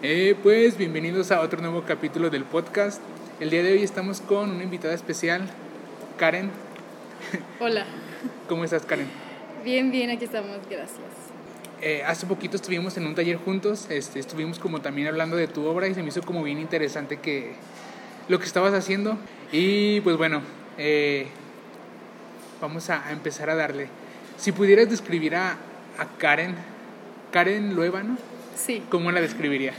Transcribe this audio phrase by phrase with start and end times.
[0.00, 3.02] Eh, pues bienvenidos a otro nuevo capítulo del podcast.
[3.40, 5.42] El día de hoy estamos con una invitada especial,
[6.16, 6.52] Karen.
[7.58, 7.84] Hola.
[8.48, 9.08] ¿Cómo estás, Karen?
[9.64, 11.00] Bien, bien, aquí estamos, gracias.
[11.82, 15.66] Eh, hace poquito estuvimos en un taller juntos, este, estuvimos como también hablando de tu
[15.66, 17.54] obra y se me hizo como bien interesante que
[18.28, 19.18] lo que estabas haciendo.
[19.50, 20.42] Y pues bueno,
[20.78, 21.26] eh,
[22.60, 23.88] vamos a, a empezar a darle.
[24.36, 25.56] Si pudieras describir a,
[25.98, 26.54] a Karen,
[27.32, 28.16] Karen Luébano,
[28.58, 29.76] Sí, ¿cómo la describirías?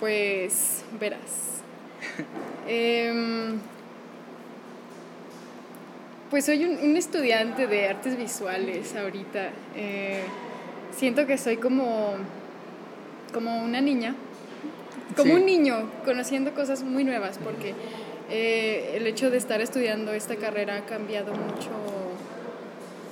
[0.00, 1.20] pues verás.
[2.68, 3.58] Em,
[6.30, 9.50] pues soy un, un estudiante de artes visuales ahorita.
[9.76, 10.22] Eh,
[10.96, 12.14] siento que soy como,
[13.32, 14.14] como una niña,
[15.16, 15.40] como Sí.
[15.40, 17.74] un niño, conociendo cosas muy nuevas, porque
[18.30, 21.70] eh, el hecho de estar estudiando esta carrera ha cambiado mucho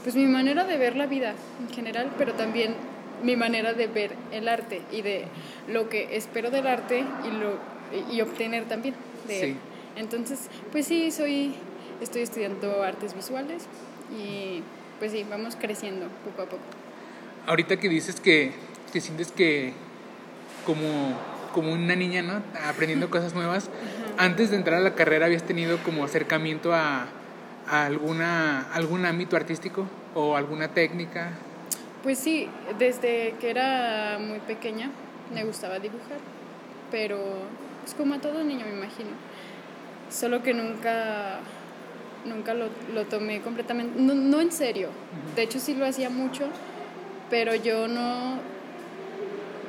[0.03, 2.75] pues mi manera de ver la vida en general, pero también
[3.23, 5.25] mi manera de ver el arte y de
[5.69, 7.73] lo que espero del arte y lo
[8.13, 8.95] y obtener también
[9.29, 9.45] de Sí.
[9.45, 9.57] él.
[9.97, 11.55] Entonces, pues sí, soy
[12.01, 13.65] estoy estudiando artes visuales
[14.19, 14.63] y
[14.99, 16.63] pues sí, vamos creciendo poco a poco.
[17.47, 18.53] Ahorita que dices que
[18.93, 19.73] te sientes que
[20.65, 21.17] como,
[21.53, 22.43] como una niña, ¿no?
[22.67, 23.69] Aprendiendo cosas nuevas,
[24.17, 27.07] antes de entrar a la carrera habías tenido como acercamiento a,
[27.69, 31.33] a alguna, algún ámbito artístico o alguna técnica.
[32.03, 34.91] Pues sí, desde que era muy pequeña
[35.33, 36.19] me gustaba dibujar,
[36.91, 37.17] pero
[37.85, 39.11] es como a todo niño me imagino.
[40.11, 41.39] Solo que nunca,
[42.25, 44.89] nunca lo, lo tomé completamente, no, no en serio.
[45.37, 46.47] De hecho sí lo hacía mucho,
[47.31, 48.35] pero yo no,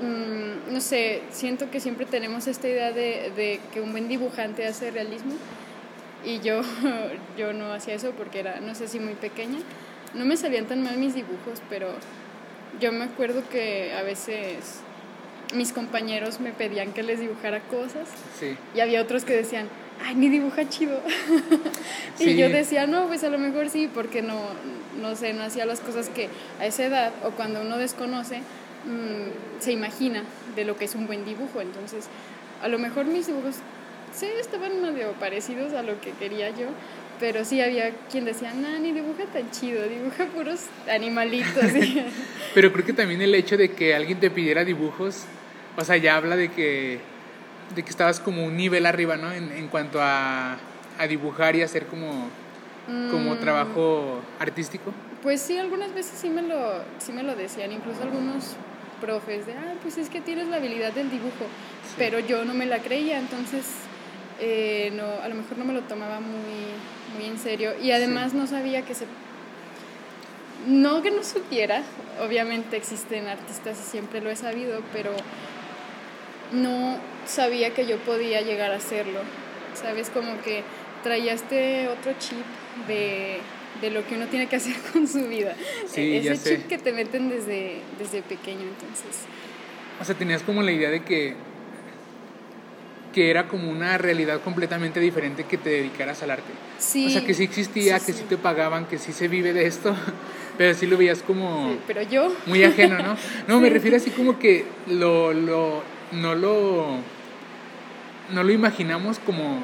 [0.01, 4.65] mm, no sé, siento que siempre tenemos esta idea de, de que un buen dibujante
[4.65, 5.33] hace realismo
[6.25, 6.61] y yo,
[7.37, 9.59] yo no hacía eso porque era, no sé si muy pequeña.
[10.13, 11.87] No me salían tan mal mis dibujos, pero
[12.79, 14.79] yo me acuerdo que a veces
[15.53, 18.07] mis compañeros me pedían que les dibujara cosas
[18.39, 18.57] Sí.
[18.75, 19.67] y había otros que decían,
[20.03, 20.99] ay, ni dibuja chido.
[22.17, 22.25] Sí.
[22.31, 24.39] Y yo decía, no, pues a lo mejor sí, porque no,
[25.01, 26.29] no sé, no hacía las cosas que
[26.59, 30.23] a esa edad o cuando uno desconoce mm, se imagina
[30.55, 31.61] de lo que es un buen dibujo.
[31.61, 32.05] Entonces,
[32.61, 33.55] a lo mejor mis dibujos
[34.13, 36.67] sí estaban medio parecidos a lo que quería yo,
[37.19, 41.63] pero sí había quien decía, no, ni dibuja tan chido, dibuja puros animalitos.
[42.53, 45.23] Pero creo que también el hecho de que alguien te pidiera dibujos,
[45.77, 46.99] o sea, ya habla de que,
[47.75, 49.31] de que estabas como un nivel arriba, ¿no?
[49.31, 50.57] En, en cuanto a,
[50.99, 52.27] a dibujar y hacer como,
[53.09, 53.39] como Mm.
[53.39, 54.91] trabajo artístico.
[55.21, 58.55] Pues sí, algunas veces sí me lo, sí me lo decían, incluso algunos
[58.99, 61.45] profes de, ah, pues es que tienes la habilidad del dibujo,
[61.97, 63.63] pero yo no me la creía, entonces
[64.39, 68.33] eh, no, a lo mejor no me lo tomaba muy, muy en serio y además
[68.33, 69.05] no sabía que se...
[70.67, 71.83] No que no supiera,
[72.25, 75.11] obviamente existen artistas y siempre lo he sabido, pero
[76.53, 79.19] no sabía que yo podía llegar a hacerlo,
[79.73, 80.09] ¿sabes?
[80.09, 80.63] Como que
[81.03, 82.45] traía este otro chip
[82.87, 83.39] de,
[83.81, 85.53] de lo que uno tiene que hacer con su vida.
[85.87, 86.57] Sí, ya Ese sé.
[86.57, 89.25] chip que te meten desde, desde pequeño, entonces.
[89.99, 91.35] O sea, tenías como la idea de que,
[93.13, 96.51] que era como una realidad completamente diferente que te dedicaras al arte.
[96.79, 97.07] Sí.
[97.07, 98.23] O sea, que sí existía, sí, que sí.
[98.27, 99.95] te pagaban, que sí se vive de esto,
[100.57, 103.15] pero sí lo veías como Sí, pero yo, muy ajeno, ¿no?
[103.47, 106.97] No, me refiero así como que lo, lo, no lo,
[108.33, 109.59] no lo imaginamos como,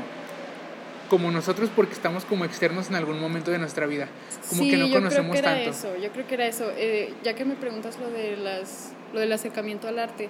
[1.10, 4.08] como nosotros porque estamos como externos en algún momento de nuestra vida.
[4.48, 5.70] Como sí, que no yo creo conocemos que era tanto.
[5.72, 6.72] eso, yo creo que era eso.
[6.78, 10.30] Eh, ya que me preguntas lo, de las, lo del acercamiento al arte,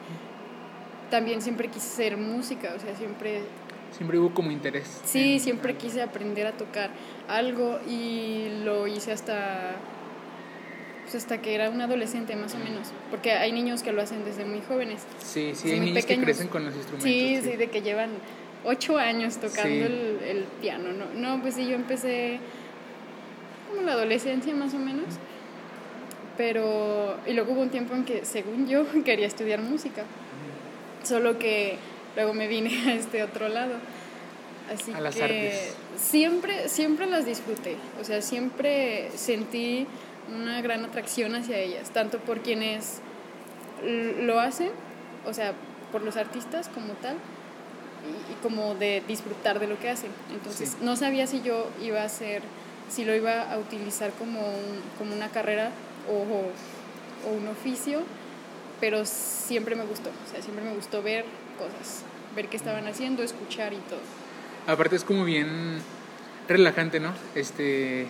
[1.09, 3.41] también siempre quise ser música, o sea, siempre
[3.95, 5.01] Siempre hubo como interés.
[5.03, 6.91] Sí, en- siempre quise aprender a tocar
[7.27, 9.75] algo y lo hice hasta
[11.03, 14.23] pues hasta que era un adolescente más o menos, porque hay niños que lo hacen
[14.25, 15.01] desde muy jóvenes.
[15.23, 16.19] Sí, sí, hay niños pequeños.
[16.19, 17.09] que crecen con los instrumentos.
[17.11, 18.11] Sí, sí, de que llevan
[18.63, 19.81] ocho años tocando Sí.
[19.81, 21.05] el, el piano, ¿no?
[21.15, 22.39] No, pues sí, yo empecé
[23.69, 25.05] como la adolescencia más o menos,
[26.37, 30.03] pero y luego hubo un tiempo en que, según yo, quería estudiar música,
[31.03, 31.77] solo que
[32.15, 33.73] luego me vine a este otro lado.
[34.73, 35.75] Así A las que artes.
[35.97, 39.87] siempre, siempre las disfruté, o sea, siempre sentí
[40.31, 42.99] una gran atracción hacia ellas, tanto por quienes
[44.21, 44.69] lo hacen,
[45.25, 45.53] o sea,
[45.91, 47.15] por los artistas como tal,
[48.05, 50.11] y, y como de disfrutar de lo que hacen.
[50.31, 50.77] Entonces, Sí.
[50.81, 52.43] no sabía si yo iba a hacer,
[52.91, 55.71] si lo iba a utilizar como, un- como una carrera
[56.07, 56.13] o,
[57.27, 58.01] o un oficio,
[58.79, 61.25] pero siempre me gustó, o sea, siempre me gustó ver
[61.57, 62.03] cosas,
[62.35, 63.99] ver qué estaban haciendo, escuchar y todo.
[64.67, 65.79] Aparte es como bien
[66.47, 67.13] relajante, ¿no?
[67.35, 68.07] Este,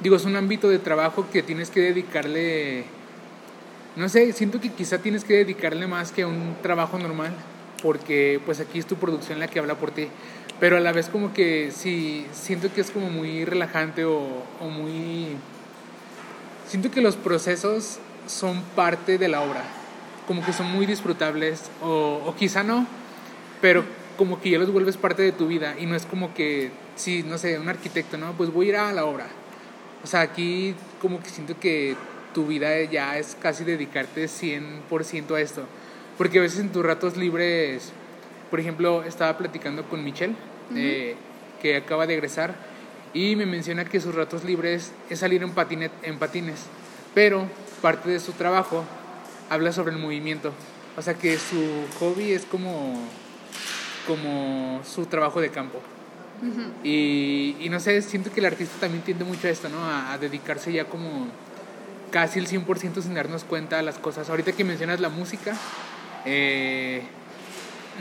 [0.00, 2.84] digo, es un ámbito de trabajo que tienes que dedicarle
[3.96, 7.32] no sé, siento que quizá tienes que dedicarle más que a un trabajo normal,
[7.82, 10.08] porque pues aquí es tu producción la que habla por ti.
[10.60, 14.68] Pero a la vez como que sí, siento que es como muy relajante o, o
[14.68, 15.36] muy...
[16.68, 19.64] Siento que los procesos son parte de la obra,
[20.30, 22.86] como que son muy disfrutables, o, o quizá no,
[23.60, 23.82] pero
[24.16, 27.24] como que ya los vuelves parte de tu vida y no es como que, sí,
[27.26, 28.34] no sé, un arquitecto, ¿no?
[28.34, 29.26] Pues voy a ir a la obra.
[30.04, 31.96] O sea, aquí como que siento que
[32.32, 35.64] tu vida ya es casi dedicarte 100% a esto.
[36.16, 37.90] Porque a veces en tus ratos libres,
[38.50, 40.36] por ejemplo, estaba platicando con Michelle,
[40.76, 41.16] eh,
[41.60, 42.54] que acaba de egresar,
[43.14, 46.66] y me menciona que sus ratos libres es salir en, patinet, en patines,
[47.14, 47.48] pero
[47.82, 48.84] parte de su trabajo
[49.50, 50.52] habla sobre el movimiento.
[50.96, 52.98] O sea que su hobby es como,
[54.06, 55.80] como su trabajo de campo.
[56.82, 59.84] y, y, no sé, siento que el artista también tiende mucho a esto, ¿no?
[59.84, 61.28] A, a dedicarse ya como
[62.10, 64.30] casi el 100% sin darnos cuenta de las cosas.
[64.30, 65.54] Ahorita que mencionas la música,
[66.24, 67.02] eh,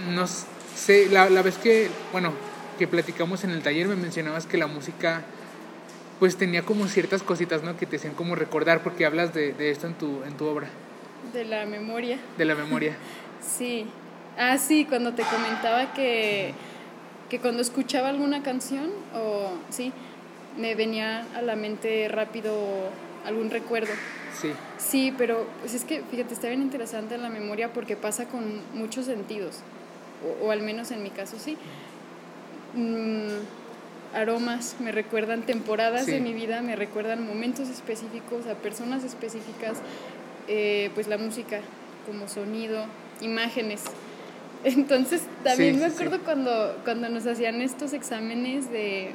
[0.10, 2.32] no sé, la, la vez que, bueno,
[2.78, 5.24] que platicamos en el taller me mencionabas que la música
[6.20, 7.78] pues tenía como ciertas cositas, ¿no?
[7.78, 10.70] Que te hacían como recordar, porque hablas de, de esto en tu, en tu obra.
[11.34, 12.18] De la memoria.
[12.38, 12.96] De la memoria.
[13.42, 13.86] sí.
[14.38, 16.54] Ah, sí, cuando te comentaba que,
[17.30, 19.92] que cuando escuchaba alguna canción, o sí,
[20.58, 22.54] me venía a la mente rápido
[23.26, 23.92] algún recuerdo.
[24.40, 24.52] Sí.
[24.78, 29.06] Sí, pero pues es que, fíjate, está bien interesante la memoria porque pasa con muchos
[29.08, 29.58] sentidos,
[30.42, 31.58] o, o al menos en mi caso sí.
[32.76, 33.28] Mm,
[34.16, 36.12] aromas me recuerdan temporadas Sí.
[36.12, 39.80] de mi vida, me recuerdan momentos específicos, a personas específicas,
[40.50, 41.62] eh, pues la música
[42.06, 42.86] como sonido,
[43.22, 43.84] imágenes.
[44.66, 45.96] Entonces también Sí, me sí.
[45.96, 49.12] acuerdo cuando, cuando nos hacían estos exámenes de,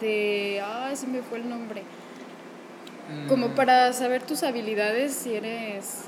[0.00, 1.82] de, ah, se me fue el nombre,
[3.28, 6.02] como Mm, para saber tus habilidades si eres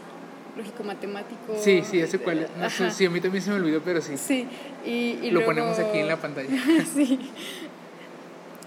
[0.56, 1.56] lógico matemático.
[1.62, 2.46] Sí, sí, ese cuál.
[2.58, 4.16] No sé, sí, a mí también se me olvidó, pero sí.
[4.16, 4.46] Sí,
[4.84, 4.90] y,
[5.22, 6.48] y Lo luego- ponemos aquí en la pantalla.
[6.94, 7.18] sí.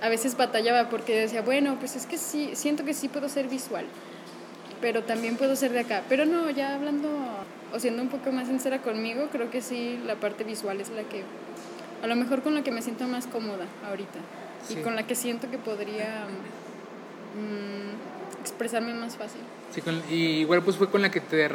[0.02, 3.48] A veces batallaba porque decía, bueno, pues es que sí, siento que sí puedo ser
[3.48, 3.86] visual,
[4.82, 6.04] pero también puedo ser de acá.
[6.10, 7.10] Pero no, ya hablando
[7.74, 11.04] o siendo un poco más sincera conmigo, creo que sí, la parte visual es la
[11.04, 11.24] que,
[12.04, 14.20] a lo mejor con la que me siento más cómoda ahorita
[14.68, 14.78] Sí.
[14.80, 16.26] y con la que siento que podría
[17.36, 19.42] mm, expresarme más fácil.
[19.74, 21.48] Sí, con- y igual pues fue con la que te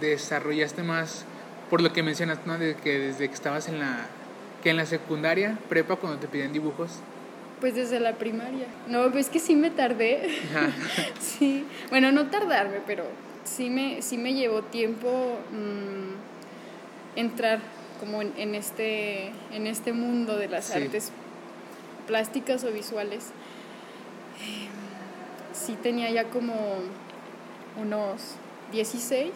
[0.00, 1.24] desarrollaste más,
[1.70, 2.58] por lo que mencionas, ¿no?
[2.58, 4.06] De que desde que estabas en la,
[4.62, 6.90] que en la secundaria, prepa, cuando te piden dibujos.
[7.60, 8.66] Pues desde la primaria.
[8.88, 10.28] No, pues es que sí me tardé.
[11.20, 13.04] Sí, bueno, no tardarme, pero
[13.44, 17.60] sí me, sí me llevó tiempo mm, entrar
[18.00, 20.78] como en, en este, en este mundo de las Sí.
[20.82, 21.10] artes
[22.06, 23.26] plásticas o visuales.
[24.42, 24.68] Eh,
[25.52, 26.52] Sí tenía ya como
[27.80, 28.20] unos
[28.72, 29.30] 16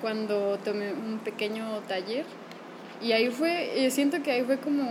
[0.00, 2.24] cuando tomé un pequeño taller
[3.00, 4.84] y ahí fue, yo siento que ahí fue como,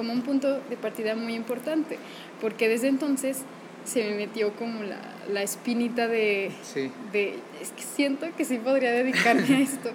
[0.00, 1.98] como un punto de partida muy importante,
[2.40, 3.42] porque desde entonces
[3.84, 4.98] se me metió como la,
[5.30, 6.90] la espinita de, Sí.
[7.12, 9.90] de, es que siento que sí podría dedicarme a esto.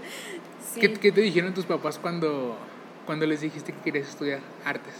[0.75, 0.79] Sí.
[0.79, 2.55] ¿Qué, qué te dijeron tus papás cuando,
[3.07, 4.93] cuando les dijiste que querías estudiar artes?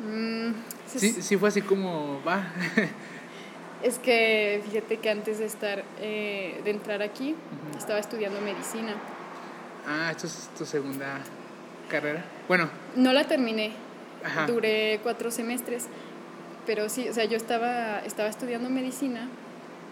[0.00, 0.50] Mm,
[0.86, 2.44] Sí, es- sí fue así como, va.
[3.82, 7.34] Es que fíjate que antes de estar, eh, de entrar aquí,
[7.76, 8.94] estaba estudiando medicina.
[9.86, 11.20] ah, esto es tu segunda
[11.90, 12.22] carrera.
[12.48, 13.72] Bueno, No la terminé,
[14.24, 14.46] ajá.
[14.46, 15.86] duré cuatro semestres,
[16.66, 19.28] pero sí, o sea, yo estaba, estaba estudiando medicina,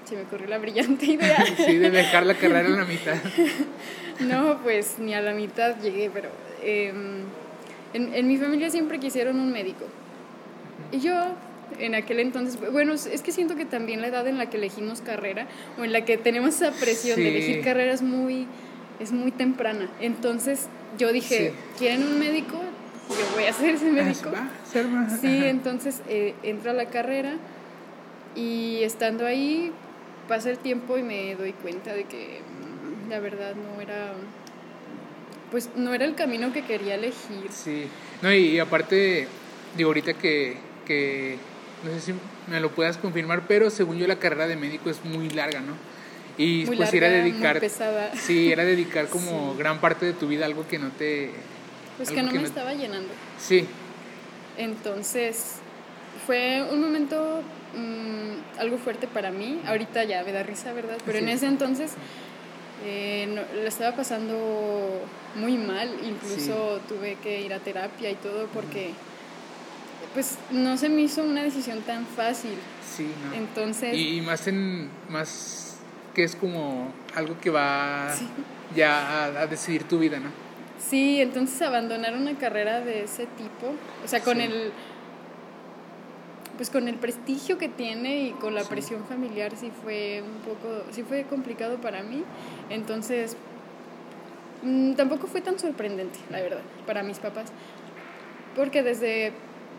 [0.09, 1.45] se me ocurrió la brillante idea.
[1.57, 3.15] Sí, de dejar la carrera en la mitad.
[4.21, 6.29] No, pues ni a la mitad llegué, pero
[6.63, 7.23] em,
[7.95, 9.85] en, en mi familia siempre quisieron un médico.
[10.93, 11.15] Y yo,
[11.81, 15.01] en aquel entonces, bueno, es que siento que también la edad en la que elegimos
[15.01, 15.47] carrera
[15.81, 17.23] o en la que tenemos esa presión Sí.
[17.23, 18.47] de elegir carrera es muy,
[19.03, 19.89] es muy temprana.
[20.01, 20.69] Entonces
[20.99, 21.79] yo dije, Sí.
[21.79, 22.61] ¿quieren un médico?
[23.09, 24.31] Yo voy a ser ese médico.
[24.71, 25.21] Ser más.
[25.21, 27.35] Sí, entonces eh, entro a la carrera
[28.35, 29.73] y estando ahí
[30.29, 34.15] pasa el tiempo y me doy cuenta de que mm, la verdad no era
[35.51, 37.51] pues no era el camino que quería elegir.
[37.51, 37.85] Sí,
[38.23, 39.29] no, y, y aparte,
[39.77, 40.57] digo, ahorita que,
[40.87, 41.37] que,
[41.85, 42.15] no sé si
[42.51, 45.75] me lo puedas confirmar, pero según yo la carrera de médico es muy larga, ¿no?
[46.39, 48.13] Y Muy pues larga, era muy dedicar, pesada.
[48.17, 49.59] sí, era dedicar como Sí.
[49.59, 51.31] gran parte de tu vida a algo que no te,
[51.99, 53.09] Pues que no que me no- estaba llenando.
[53.39, 53.67] sí,
[54.59, 55.57] Entonces
[56.27, 57.43] fue un momento
[57.75, 59.61] mm, algo fuerte para mí.
[59.67, 60.97] Ahorita ya me da risa, ¿verdad?
[61.05, 61.93] Pero en ese entonces
[62.85, 65.03] eh, no- lo estaba pasando
[65.37, 65.91] muy mal.
[66.03, 68.93] Incluso tuve que ir a terapia y todo porque
[70.15, 72.55] pues no se me hizo una decisión tan fácil.
[72.97, 73.35] sí, no.
[73.35, 75.72] Entonces, Y, y más en, más
[76.15, 78.09] que es como algo que va
[78.75, 80.31] ya a, decidir tu vida, ¿no?
[80.79, 83.73] Sí, entonces abandonar una carrera de ese tipo,
[84.05, 84.73] o sea, con el
[86.57, 90.85] pues con el prestigio que tiene y con la presión familiar sí fue un poco,
[90.91, 92.25] sí fue complicado para mí.
[92.69, 93.37] Entonces,
[94.63, 97.47] mm, tampoco fue tan sorprendente, la verdad, para mis papás.
[98.55, 99.33] Porque desde,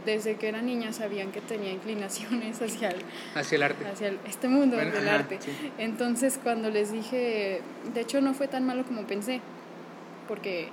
[0.06, 3.02] desde que era niña sabían que tenía inclinaciones hacia el,
[3.36, 3.86] hacia el arte.
[3.86, 5.40] Hacia este mundo del arte.
[5.78, 7.62] Entonces, cuando les dije,
[7.94, 9.42] de hecho no fue tan malo como pensé.
[10.28, 10.70] Porque,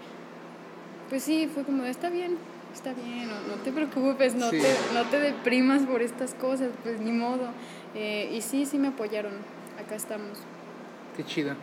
[1.09, 2.37] pues sí, fue como, está bien,
[2.73, 4.63] está bien, no, te preocupes, no, te,
[4.95, 7.51] no te deprimas por estas cosas, pues ni modo.
[7.95, 9.33] Eh, y sí, sí me apoyaron,
[9.85, 10.39] acá estamos.
[11.17, 11.55] Qué chido.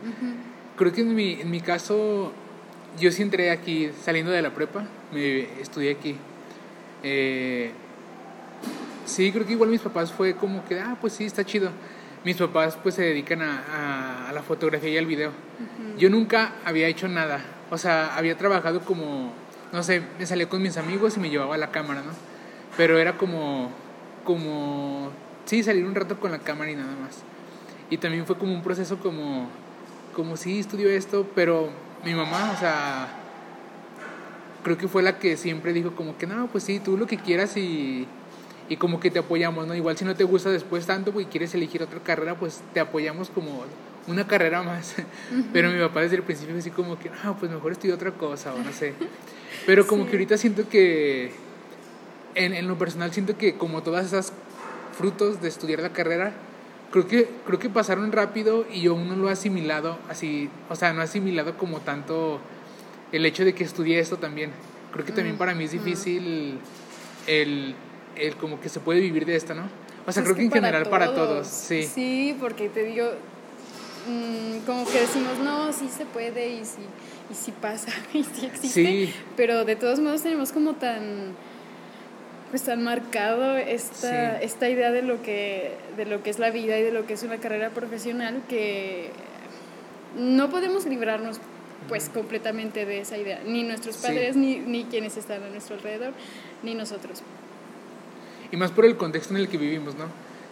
[0.76, 2.32] Creo que en mi, en mi caso,
[3.00, 6.16] yo sí entré aquí saliendo de la prepa, me estudié aquí.
[7.02, 7.70] Eh,
[9.04, 11.70] sí, creo que igual mis papás fue como que, ah, pues sí, está chido.
[12.24, 15.30] Mis papás pues se dedican a, a, la fotografía y al video.
[15.96, 17.40] Yo nunca había hecho nada,
[17.70, 19.32] o sea, había trabajado como
[19.72, 22.12] no sé, me salía con mis amigos y me llevaba la cámara, ¿no?
[22.76, 23.70] Pero era como,
[24.24, 25.10] como,
[25.44, 27.22] sí, salir un rato con la cámara y nada más.
[27.90, 29.48] Y también fue como un proceso como,
[30.14, 31.70] como sí, estudió esto, pero
[32.04, 33.08] mi mamá, o sea,
[34.68, 37.16] creo que fue la que siempre dijo como que no, pues sí, tú lo que
[37.16, 38.06] quieras y,
[38.68, 39.74] y como que te apoyamos, ¿no?
[39.74, 43.30] Igual si no te gusta después tanto y quieres elegir otra carrera, pues te apoyamos
[43.30, 43.64] como
[44.06, 44.96] una carrera más.
[45.54, 48.52] Pero mi papá desde el principio así como que, no, pues mejor estudio otra cosa
[48.52, 48.92] o no sé.
[49.64, 51.32] Pero como que ahorita siento que,
[52.34, 54.34] en, en, lo personal, siento que como todas esas
[54.98, 56.34] frutos de estudiar la carrera,
[56.90, 60.92] creo que, creo que pasaron rápido y yo uno lo ha asimilado así, o sea,
[60.92, 62.42] no ha asimilado como tanto
[63.12, 64.50] el hecho de que estudié esto también.
[64.92, 65.84] Creo que también mm, para mí es mm.
[65.84, 66.58] difícil
[67.26, 67.74] el,
[68.16, 69.62] el como que se puede vivir de esto, ¿no?
[70.06, 71.82] O sea, pues creo que, en general para todos, sí.
[71.82, 73.10] Sí, porque te digo,
[74.08, 76.82] mm, como que decimos, no, sí se puede y sí
[77.30, 81.34] y si pasa y si existe, pero de todos modos tenemos como tan
[82.50, 86.78] pues tan marcado esta, esta idea de lo que de lo que es la vida
[86.78, 89.10] y de lo que es una carrera profesional que
[90.16, 91.40] no podemos librarnos
[91.86, 96.12] pues completamente de esa idea, ni nuestros padres, ni, ni quienes están a nuestro alrededor,
[96.62, 97.22] ni nosotros.
[98.50, 100.06] Y más por el contexto en el que vivimos, ¿no?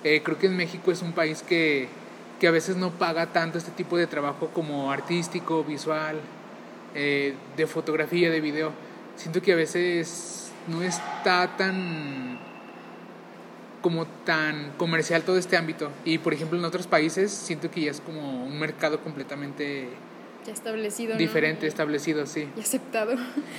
[0.04, 1.88] Eh, creo que en México es un país que,
[2.38, 6.20] que a veces no paga tanto este tipo de trabajo como artístico, visual,
[6.94, 8.72] eh, de fotografía, de video,
[9.16, 12.38] siento que a veces no está tan
[13.82, 15.90] como tan comercial todo este ámbito.
[16.04, 19.88] Y por ejemplo en otros países siento que ya es como un mercado completamente
[20.46, 21.16] ya establecido.
[21.16, 22.48] Diferente, establecido, sí.
[22.56, 23.14] Y aceptado.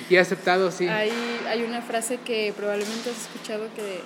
[0.09, 0.87] Y aceptado, sí.
[0.87, 1.11] Hay,
[1.47, 3.99] hay una frase que probablemente has escuchado que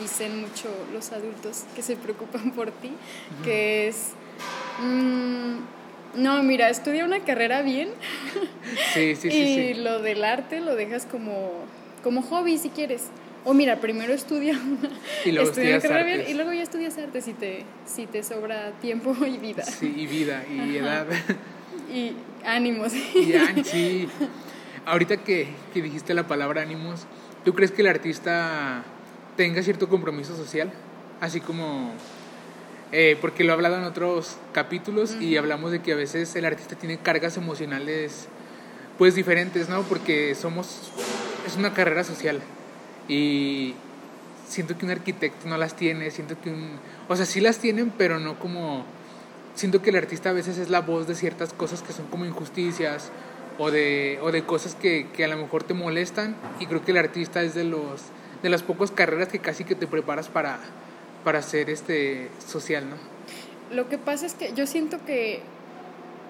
[0.00, 2.92] dicen mucho los adultos que se preocupan por ti,
[3.44, 4.12] que es...
[4.80, 5.58] Mm,
[6.16, 7.90] no, mira, estudia una carrera bien.
[8.92, 9.36] Sí, sí, sí.
[9.36, 11.64] y lo del arte lo dejas como,
[12.02, 13.04] como hobby si quieres.
[13.44, 14.90] O mira, primero estudia una,
[15.24, 18.72] y luego estudia carrera bien y luego ya estudias arte si te, si te sobra
[18.80, 19.62] tiempo y vida.
[19.64, 21.06] Sí, y vida, y edad.
[21.92, 22.14] Y
[22.44, 22.92] ánimos.
[22.94, 24.08] Y sí.
[24.84, 27.06] Ahorita que, que dijiste la palabra ánimos,
[27.44, 28.82] ¿tú crees que el artista
[29.36, 30.72] tenga cierto compromiso social?
[31.20, 31.92] Así como
[32.90, 36.46] eh, porque lo he hablado en otros capítulos y hablamos de que a veces el
[36.46, 38.28] artista tiene cargas emocionales
[38.96, 39.82] pues diferentes, ¿no?
[39.82, 40.90] Porque somos,
[41.46, 42.40] es una carrera social
[43.06, 43.74] y
[44.48, 46.78] siento que un arquitecto no las tiene, siento que un,
[47.08, 48.86] o sea, sí las tienen, pero no como,
[49.58, 52.24] siento que el artista a veces es la voz de ciertas cosas que son como
[52.24, 53.10] injusticias
[53.58, 56.92] o de, o de cosas que, que a lo mejor te molestan y creo que
[56.92, 58.02] el artista es de los,
[58.42, 60.58] de las pocas carreras que casi que te preparas para
[61.24, 62.96] para ser este social, ¿no?
[63.74, 65.42] Lo que pasa es que yo siento que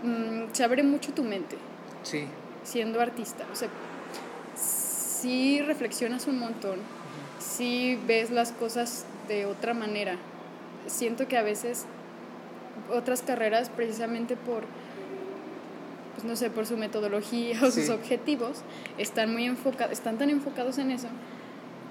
[0.03, 1.57] mm, se abre mucho tu mente.
[2.03, 2.25] Sí.
[2.65, 3.45] Siendo artista.
[3.53, 3.69] O sea,
[4.57, 6.79] sí reflexionas un montón,
[7.39, 10.17] sí ves las cosas de otra manera.
[10.87, 11.85] Siento que a veces
[12.91, 14.65] otras carreras, precisamente por,
[16.15, 18.63] pues no sé, por su metodología o sus objetivos,
[18.99, 21.09] están muy enfocados, están tan enfocados en eso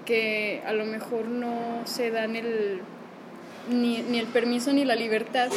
[0.06, 2.79] que a lo mejor no se dan el,
[3.70, 5.50] ni, ni el permiso ni la libertad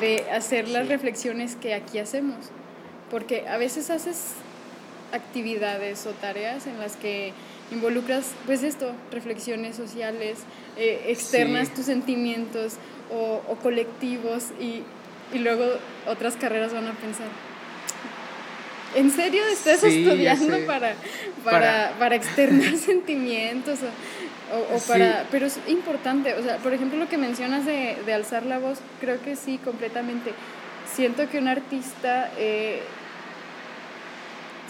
[0.00, 2.36] de hacer las reflexiones que aquí hacemos.
[3.10, 4.32] Porque a veces haces
[5.12, 7.32] actividades o tareas en las que
[7.70, 10.38] involucras, pues esto, reflexiones sociales,
[10.76, 12.74] eh, externas tus sentimientos
[13.12, 14.82] o, o colectivos y,
[15.34, 15.64] y, luego
[16.06, 17.26] otras carreras van a pensar,
[18.94, 20.94] ¿en serio estás estudiando para,
[21.44, 23.80] para, para, externar sentimientos
[24.74, 28.44] O, para, Pero es importante, o sea, por ejemplo, lo que mencionas de, de alzar
[28.44, 30.32] la voz, creo que sí, completamente.
[30.94, 32.82] Siento que un artista eh,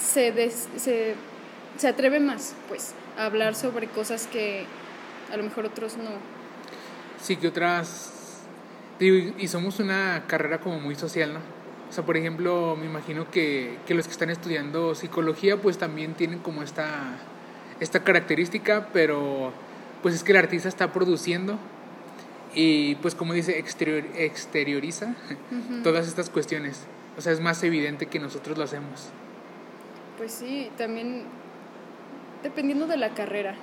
[0.01, 0.33] se,
[0.77, 1.15] se,
[1.77, 4.67] se atreve más, pues, a hablar sobre cosas que
[5.33, 6.11] a lo mejor otros no.
[7.21, 8.43] Sí, que otras...
[9.01, 11.41] y somos una carrera como muy social, ¿no?
[11.95, 16.15] O sea, por ejemplo, me imagino que, que los que están estudiando psicología, pues también
[16.15, 16.89] tienen como esta,
[17.79, 19.53] esta característica, pero
[20.03, 21.57] pues es que el artista está produciendo
[22.53, 25.15] y pues como dice, exterior, exterioriza
[25.85, 26.81] todas estas cuestiones.
[27.17, 29.11] O sea, es más evidente que nosotros lo hacemos.
[30.19, 31.27] Pues sí, también
[32.45, 33.55] dependiendo de la carrera,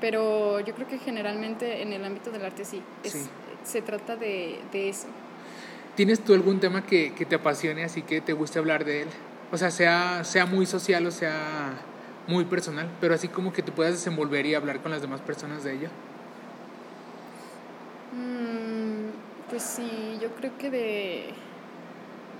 [0.00, 2.82] pero yo creo que generalmente en el ámbito del arte sí,
[3.64, 5.06] se trata de, de, eso.
[5.94, 9.08] ¿Tienes tú algún tema que, que, te apasione, así que te guste hablar de él?
[9.52, 11.72] O sea, sea, sea muy social o sea
[12.26, 15.62] muy personal, pero así como que te puedas desenvolver y hablar con las demás personas
[15.62, 15.88] de ello.
[18.12, 21.30] Mm, pues sí, yo creo que de...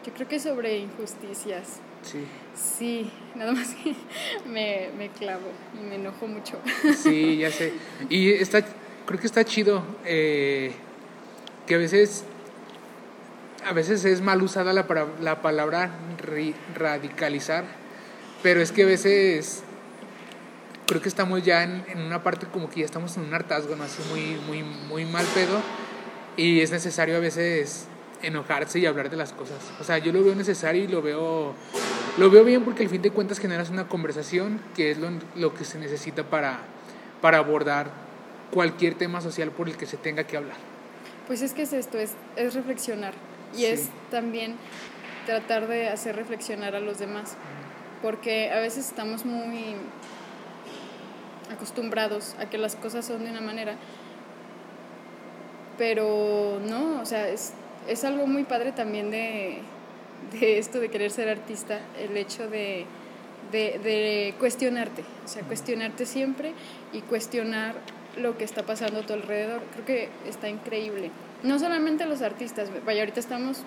[0.04, 1.80] Yo creo que sobre injusticias.
[2.02, 2.24] Sí.
[2.56, 3.94] Sí, nada más que
[4.48, 6.58] me, me clavo y me enojo mucho.
[6.96, 7.72] Sí, ya sé.
[8.08, 8.62] Y está,
[9.04, 10.72] creo que está chido eh,
[11.66, 12.24] que a veces,
[13.64, 14.86] a veces es mal usada la,
[15.20, 15.90] la palabra
[16.74, 17.64] radicalizar,
[18.42, 19.62] pero es que a veces
[20.86, 23.76] creo que estamos ya en, en, una parte como que ya estamos en un hartazgo,
[23.76, 23.84] ¿no?
[23.84, 25.60] Así muy, muy, muy mal pedo.
[26.36, 27.88] Y es necesario a veces
[28.22, 29.58] enojarse y hablar de las cosas.
[29.80, 31.54] O sea, yo lo veo necesario y lo veo,
[32.18, 35.54] lo veo bien porque al fin de cuentas generas una conversación que es lo, lo
[35.54, 36.60] que se necesita para,
[37.20, 37.90] para abordar
[38.50, 40.56] cualquier tema social por el que se tenga que hablar.
[41.26, 43.12] Pues es que es esto, es, es reflexionar
[43.56, 44.56] y es también
[45.26, 47.34] tratar de hacer reflexionar a los demás,
[48.02, 49.76] porque a veces estamos muy
[51.52, 53.76] acostumbrados a que las cosas son de una manera,
[55.78, 57.52] pero no, o sea, es,
[57.88, 59.58] es algo muy padre también de,
[60.38, 62.84] de, esto de querer ser artista, el hecho de,
[63.52, 66.52] de, de, cuestionarte, o sea, cuestionarte siempre
[66.92, 67.74] y cuestionar
[68.16, 69.62] lo que está pasando a tu alrededor.
[69.72, 71.10] Creo que está increíble.
[71.42, 73.62] No solamente los artistas, vaya, ahorita estamos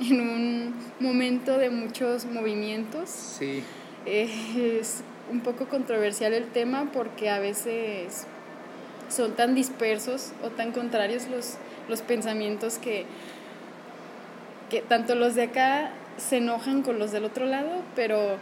[0.00, 3.10] en un momento de muchos movimientos.
[3.10, 3.62] Sí.
[4.06, 8.26] es un poco controversial el tema porque a veces
[9.08, 11.56] son tan dispersos o tan contrarios los,
[11.88, 13.04] los pensamientos que,
[14.70, 18.36] que tanto los de acá se enojan con los del otro lado, pero,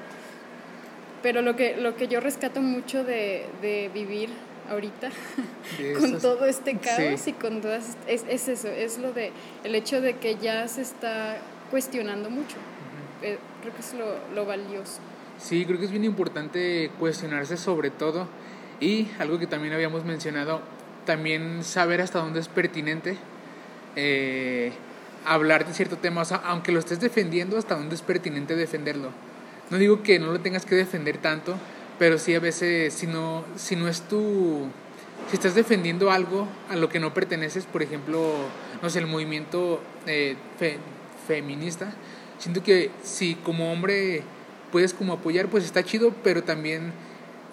[1.22, 4.30] pero lo, que, lo que yo rescato mucho de, de vivir
[4.70, 5.10] ahorita
[5.98, 9.32] con todo este caos y con todas es, es, eso, es lo de
[9.64, 11.38] el hecho de que ya se está
[11.70, 12.56] cuestionando mucho.
[13.22, 15.00] Eh, creo que es lo, lo valioso.
[15.38, 18.28] Sí, creo que es bien importante cuestionarse sobre todo
[18.80, 20.60] y algo que también habíamos mencionado,
[21.04, 23.16] también saber hasta dónde es pertinente
[23.96, 24.72] eh,
[25.32, 29.10] hablar de cierto tema, o sea, aunque lo estés defendiendo, hasta dónde es pertinente defenderlo.
[29.70, 31.56] No digo que no lo tengas que defender tanto,
[31.98, 34.68] pero sí a veces si no, si no es tu...
[35.28, 38.32] Si estás defendiendo algo a lo que no perteneces, por ejemplo,
[38.80, 40.36] no sé, el movimiento eh,
[41.26, 41.92] feminista,
[42.38, 44.22] siento que si como hombre
[44.72, 46.92] puedes como apoyar, pues está chido, pero también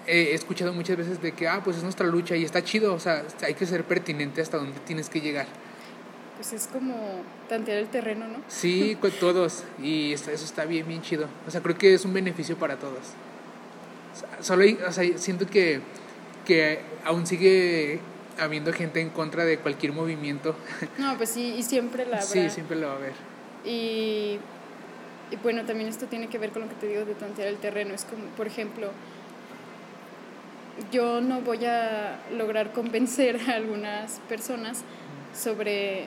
[0.07, 2.99] he escuchado muchas veces de que, ah, pues es nuestra lucha y está chido, o
[2.99, 5.47] sea, hay que ser pertinente hasta donde tienes que llegar.
[6.35, 6.95] Pues es como
[7.47, 8.39] tantear el terreno, ¿no?
[8.47, 11.27] Sí, con todos, y eso está bien, bien chido.
[11.47, 12.99] O sea, creo que es un beneficio para todos.
[14.41, 15.81] Solo o sea, siento que,
[16.45, 17.99] que aún sigue
[18.37, 20.55] habiendo gente en contra de cualquier movimiento.
[20.97, 22.27] No, pues sí, y siempre la habrá.
[22.27, 23.13] Sí, siempre lo va a haber.
[23.63, 24.39] Y
[25.31, 27.57] y bueno, también esto tiene que ver con lo que te digo de tantear el
[27.57, 27.93] terreno.
[27.93, 28.91] Es como, por ejemplo,
[30.91, 34.83] yo no voy a lograr convencer a algunas personas
[35.33, 36.05] sobre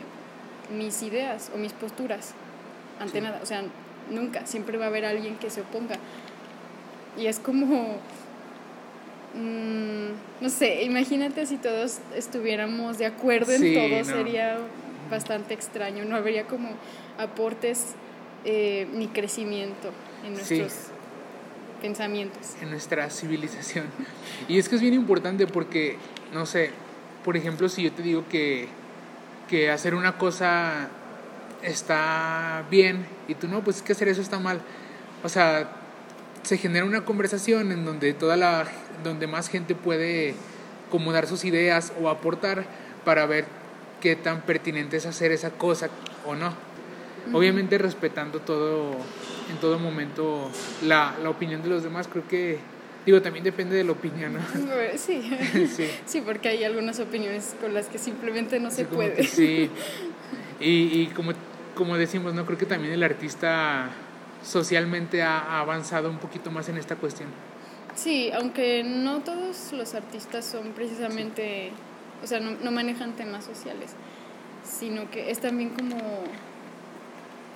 [0.76, 2.34] mis ideas o mis posturas
[3.00, 3.40] ante nada.
[3.42, 3.62] O sea,
[4.10, 5.96] nunca, siempre va a haber alguien que se oponga.
[7.16, 7.96] Y es como,
[9.34, 14.58] mm, no sé, imagínate si todos estuviéramos de acuerdo en todo, sería
[15.10, 16.70] bastante extraño, no habría como
[17.18, 17.94] aportes
[18.44, 19.90] eh, ni crecimiento
[20.24, 20.88] en nuestros
[21.80, 22.54] pensamientos.
[22.60, 23.86] En nuestra civilización.
[24.48, 25.96] Y es que es bien importante porque,
[26.32, 26.70] no sé,
[27.24, 28.68] por ejemplo, si yo te digo que,
[29.48, 30.88] que hacer una cosa
[31.62, 34.60] está bien y tú no, pues es que hacer eso está mal.
[35.24, 35.70] O sea,
[36.42, 38.66] se genera una conversación en donde toda la
[39.02, 40.34] donde más gente puede
[40.90, 42.64] como dar sus ideas o aportar
[43.04, 43.46] para ver
[44.00, 45.88] qué tan pertinente es hacer esa cosa
[46.24, 46.52] o no.
[47.32, 48.92] Obviamente respetando todo,
[49.50, 50.50] en todo momento,
[50.82, 52.08] la, la, opinión de los demás.
[52.08, 52.58] Creo que
[53.06, 54.40] Digo, también depende de la opinión, ¿no?
[54.96, 55.22] Sí.
[55.76, 55.90] sí.
[56.06, 59.24] sí, porque hay algunas opiniones con las que simplemente no se puede.
[59.24, 59.70] sí.
[60.60, 61.34] Y, y como,
[61.76, 62.44] como decimos, ¿no?
[62.44, 63.90] Creo que también el artista
[64.42, 67.28] socialmente ha avanzado un poquito más en esta cuestión.
[67.94, 71.72] Sí, aunque no todos los artistas son precisamente,
[72.22, 73.92] o sea, no, no, manejan temas sociales,
[74.62, 75.96] sino que es también como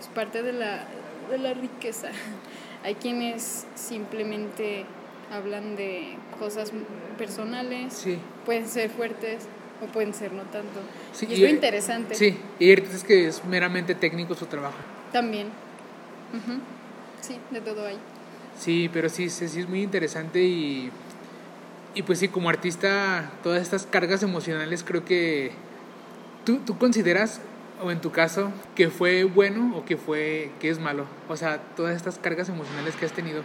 [0.00, 0.85] es parte de la,
[1.31, 2.09] de la riqueza.
[2.83, 4.85] Hay quienes simplemente
[5.33, 6.73] hablan de cosas
[7.16, 8.18] personales, sí.
[8.45, 9.45] pueden ser fuertes
[9.83, 10.81] o pueden ser no tanto.
[11.12, 12.14] Sí, y es muy interesante.
[12.14, 14.77] Sí, y es que es meramente técnico su trabajo.
[15.12, 15.49] También.
[17.21, 17.99] Sí, de todo hay.
[18.59, 20.90] Sí, pero sí, sí, es muy interesante y,
[21.95, 25.53] y pues sí, como artista, todas estas cargas emocionales creo que
[26.45, 27.40] tú, tú consideras,
[27.83, 31.07] o en tu caso, que fue bueno o que fue que es malo.
[31.29, 33.42] O sea, todas estas cargas emocionales que has tenido,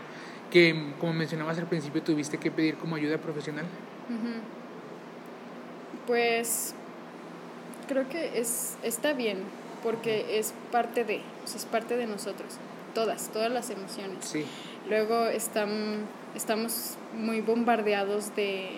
[0.52, 3.66] que como mencionabas al principio, tuviste que pedir como ayuda profesional.
[6.06, 6.74] Pues
[7.88, 9.40] creo que es, está bien,
[9.84, 11.22] porque es parte de,
[11.56, 12.58] es parte de nosotros,
[12.94, 14.18] todas, todas las emociones.
[14.22, 14.46] Sí.
[14.90, 16.06] Luego están,
[16.36, 18.70] estamos muy bombardeados de,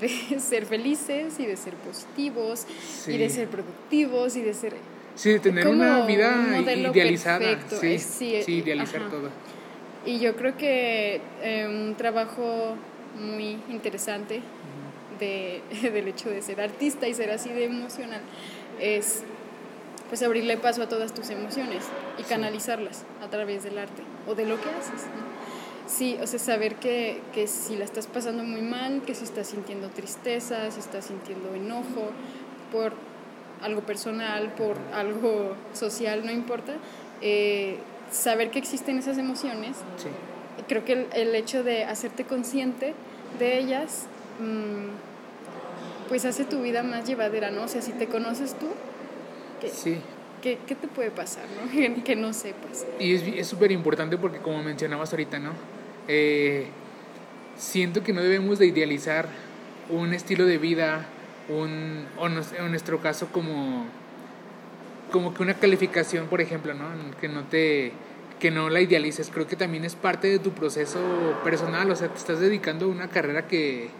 [0.00, 0.08] de
[0.40, 2.66] ser felices y de ser positivos
[3.06, 4.74] y de ser productivos y de ser...
[5.14, 7.58] Sí, de tener una vida idealizada.
[7.80, 9.30] Sí, sí, idealizar todo.
[10.08, 12.76] Y yo creo que eh, un trabajo
[13.20, 14.40] muy interesante
[15.20, 18.22] de, del hecho de ser artista y ser así de emocional
[18.80, 19.22] es
[20.08, 21.84] pues abrirle paso a todas tus emociones
[22.16, 25.04] y canalizarlas a través del arte o de lo que haces.
[25.86, 29.48] Sí, o sea, saber que, que, si la estás pasando muy mal, que si estás
[29.48, 32.08] sintiendo tristeza, si estás sintiendo enojo
[32.72, 32.94] por
[33.60, 36.76] algo personal, por algo social, no importa,
[37.20, 37.76] eh,
[38.10, 40.08] saber que existen esas emociones, sí.
[40.66, 42.94] creo que el, el, hecho de hacerte consciente
[43.38, 44.06] de ellas,
[44.40, 44.88] mmm,
[46.08, 47.64] pues hace tu vida más llevadera, ¿no?
[47.64, 48.66] O sea, si te conoces tú,
[49.60, 49.98] ¿qué, sí.
[50.42, 52.02] ¿qué, qué te puede pasar, no?
[52.04, 52.86] que no sepas.
[52.98, 55.52] Y es súper importante porque como mencionabas ahorita, ¿no?
[56.08, 56.66] Eh,
[57.56, 59.28] siento que no debemos de idealizar
[59.90, 61.06] un estilo de vida,
[61.48, 63.86] un, o en nuestro caso como,
[65.10, 66.86] como que una calificación, por ejemplo, ¿no?
[67.20, 67.92] que no te
[68.38, 71.00] que no la idealices, creo que también es parte de tu proceso
[71.42, 73.90] personal, o sea, te estás dedicando a una carrera que,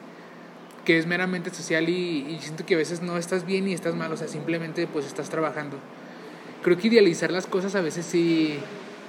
[0.84, 4.12] que es meramente social y, siento que a veces no estás bien y estás mal,
[4.12, 5.78] o sea, simplemente pues estás trabajando.
[6.62, 8.58] Creo que idealizar las cosas a veces sí,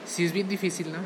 [0.06, 1.00] sí es bien difícil, ¿no?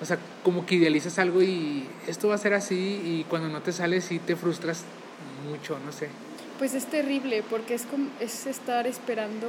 [0.00, 3.62] O sea, como que idealizas algo y esto va a ser así y cuando no
[3.62, 4.84] te sale sí te frustras
[5.48, 6.08] mucho, no sé.
[6.62, 9.48] Pues es terrible porque es, como, es estar esperando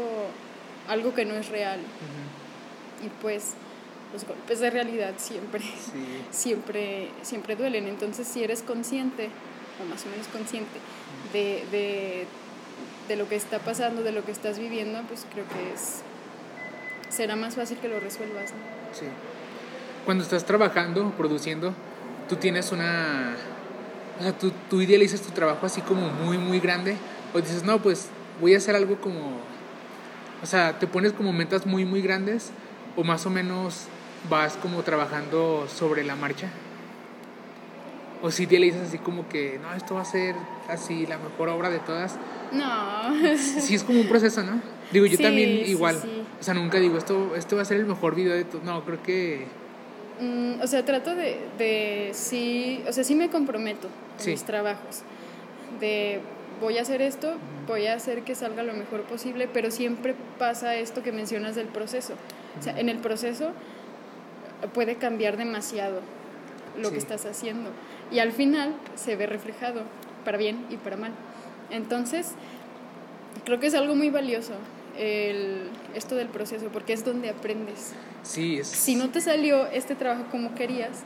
[0.88, 1.80] algo que no es real.
[3.06, 3.52] Y pues
[4.12, 6.24] los golpes de realidad siempre, sí.
[6.32, 7.88] siempre, siempre duelen.
[7.88, 9.30] Entonces si eres consciente,
[9.80, 10.80] o más o menos consciente,
[11.34, 12.26] de, de,
[13.08, 16.02] de lo que está pasando, de lo que estás viviendo, pues creo que es
[17.10, 18.52] será más fácil que lo resuelvas.
[18.52, 18.98] ¿no?
[18.98, 19.06] Sí
[20.06, 21.74] cuando estás trabajando, produciendo,
[22.30, 23.36] tú tienes una...
[24.20, 26.96] O sea, tú, tú idealizas tu trabajo así como muy, muy grande.
[27.34, 28.08] O dices, no, pues
[28.40, 29.38] voy a hacer algo como...
[30.42, 32.52] O sea, te pones como metas muy, muy grandes.
[32.96, 33.86] O más o menos
[34.30, 36.48] vas como trabajando sobre la marcha.
[38.22, 40.36] O si idealizas así como que, no, esto va a ser
[40.70, 42.16] así la mejor obra de todas.
[42.52, 43.14] No.
[43.38, 44.62] Sí, es como un proceso, ¿no?
[44.92, 46.00] Digo, yo Sí, también igual.
[46.02, 46.24] sí.
[46.40, 48.62] O sea, nunca digo, esto, esto va a ser el mejor video de todo.
[48.64, 49.48] No, creo que
[50.20, 53.88] Mm, o sea, trato de, de sí, o sea, sí me comprometo
[54.20, 54.32] en Sí.
[54.32, 55.02] mis trabajos.
[55.80, 56.20] De
[56.62, 57.34] voy a hacer esto,
[57.68, 61.68] voy a hacer que salga lo mejor posible, pero siempre pasa esto que mencionas del
[61.68, 62.14] proceso.
[62.60, 63.52] O sea, en el proceso
[64.74, 66.00] puede cambiar demasiado
[66.80, 66.94] lo Sí.
[66.94, 67.70] que estás haciendo
[68.12, 69.82] y al final se ve reflejado
[70.24, 71.12] para bien y para mal.
[71.72, 72.34] Entonces,
[73.46, 74.54] creo que es algo muy valioso
[74.98, 77.94] el, esto del proceso porque es donde aprendes.
[78.24, 78.68] sí, es...
[78.68, 81.00] Si no te salió este trabajo como querías,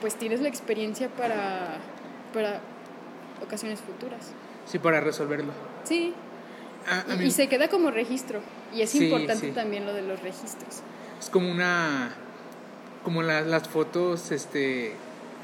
[0.00, 1.76] pues tienes la experiencia para,
[2.32, 2.60] para
[3.44, 4.32] ocasiones futuras.
[4.66, 5.52] Sí, para resolverlo.
[5.84, 6.14] Sí,
[6.88, 8.40] A- a y, y se queda como registro.
[8.74, 9.52] Y es Sí, importante sí.
[9.52, 10.80] también lo de los registros.
[11.20, 12.14] es como una...
[13.04, 14.94] Como la- las fotos, este...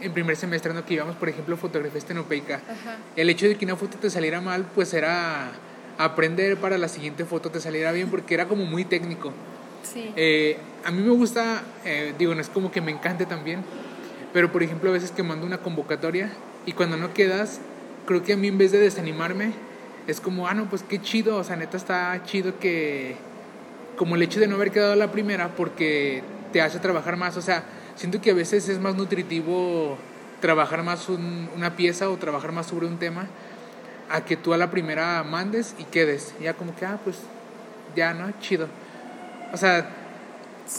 [0.01, 0.85] En primer semestre, ¿no?
[0.85, 2.57] Que íbamos, por ejemplo, fotografía estenopeica.
[2.57, 2.96] Ajá.
[3.16, 5.51] El hecho de que una foto te saliera mal, pues era
[5.98, 9.32] aprender para la siguiente foto te saliera bien, porque era como muy técnico.
[9.82, 10.12] Sí.
[10.16, 13.64] Eh, a mí me gusta, eh, digo, no es como que me encante también,
[14.32, 16.32] pero por ejemplo a veces que mando una convocatoria
[16.66, 17.61] y cuando no quedas,
[18.06, 19.52] creo que a mí en vez de desanimarme,
[20.06, 23.16] es como, ah, no, pues qué chido, o sea, neta está chido que,
[23.96, 27.42] como el hecho de no haber quedado la primera porque te hace trabajar más, o
[27.42, 27.64] sea,
[27.96, 29.96] siento que a veces es más nutritivo
[30.40, 33.26] trabajar más una pieza o trabajar más sobre un tema
[34.11, 36.35] a que tú a la primera mandes y quedes.
[36.40, 37.19] Ya como que, ah, pues
[37.95, 38.31] ya, ¿no?
[38.40, 38.69] Chido.
[39.53, 39.88] O sea,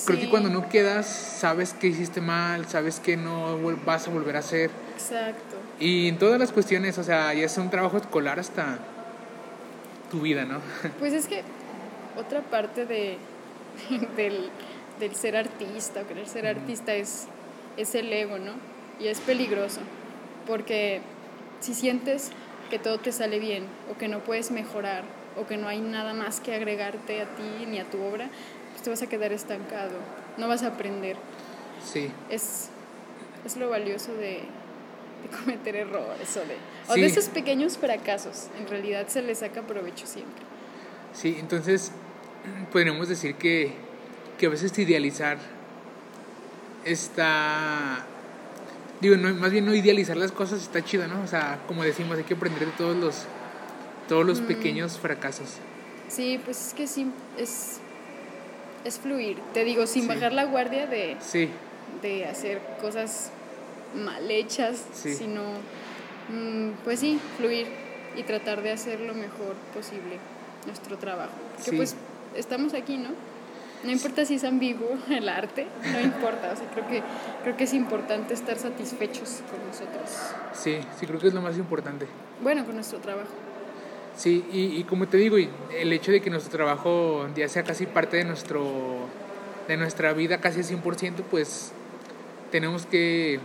[0.05, 4.35] creo que cuando no quedas, sabes que hiciste mal, sabes que no vas a volver
[4.35, 4.69] a hacer.
[4.93, 5.55] Exacto.
[5.79, 8.79] Y en todas las cuestiones, o sea, ya es un trabajo escolar hasta
[10.11, 10.59] tu vida, ¿no?
[10.99, 11.43] Pues es que
[12.17, 13.17] otra parte de,
[14.15, 14.49] del,
[14.99, 17.27] del ser artista o querer ser artista es,
[17.77, 18.53] es el ego, ¿no?
[18.99, 19.81] Y es peligroso,
[20.47, 21.01] porque
[21.59, 22.31] si sientes
[22.69, 25.03] que todo te sale bien o que no puedes mejorar
[25.37, 28.29] o que no hay nada más que agregarte a ti ni a tu obra,
[28.71, 29.97] pues te vas a quedar estancado,
[30.37, 31.15] no vas a aprender.
[31.85, 32.11] Sí.
[32.29, 32.69] Es,
[33.45, 34.41] es lo valioso de,
[35.43, 36.55] cometer errores o de,
[36.87, 38.47] o de esos pequeños fracasos.
[38.59, 40.43] En realidad se les saca provecho siempre.
[41.13, 41.91] Sí, entonces
[42.71, 43.73] podríamos decir que,
[44.37, 45.37] que a veces idealizar
[46.85, 48.05] está
[49.01, 51.21] digo, no, más bien no idealizar las cosas está chido, ¿no?
[51.21, 53.25] O sea, como decimos, hay que aprender de todos los,
[54.07, 54.45] todos los mm.
[54.45, 55.55] pequeños fracasos.
[56.07, 57.79] Sí, pues es que sí, es,
[58.85, 59.37] es fluir.
[59.53, 61.49] Te digo, sin bajar la guardia de, sí.
[62.01, 63.31] de hacer cosas
[63.95, 65.43] mal hechas, sino,
[66.29, 67.67] mm, pues sí, fluir
[68.15, 70.17] y tratar de hacer lo mejor posible
[70.65, 71.33] nuestro trabajo.
[71.63, 71.95] Que pues
[72.35, 73.09] estamos aquí, ¿no?
[73.83, 76.51] No importa si es ambiguo el arte, no importa.
[76.53, 77.03] O sea, creo que,
[77.43, 80.09] creo que es importante estar satisfechos con nosotros.
[80.53, 82.07] Sí, sí, creo que es lo más importante.
[82.41, 83.29] Bueno, con nuestro trabajo.
[84.15, 87.85] Sí, y, y como te digo, el hecho de que nuestro trabajo ya sea casi
[87.85, 88.65] parte de, nuestro,
[89.67, 91.71] de nuestra vida, casi al 100%, pues
[92.51, 93.39] tenemos que,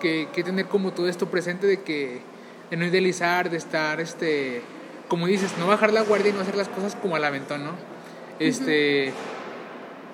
[0.00, 2.20] que, que, tener como todo esto presente de que
[2.70, 4.62] de no idealizar, de estar, este,
[5.08, 7.72] como dices, no bajar la guardia y no hacer las cosas como al aventón, ¿no?
[8.38, 9.12] Este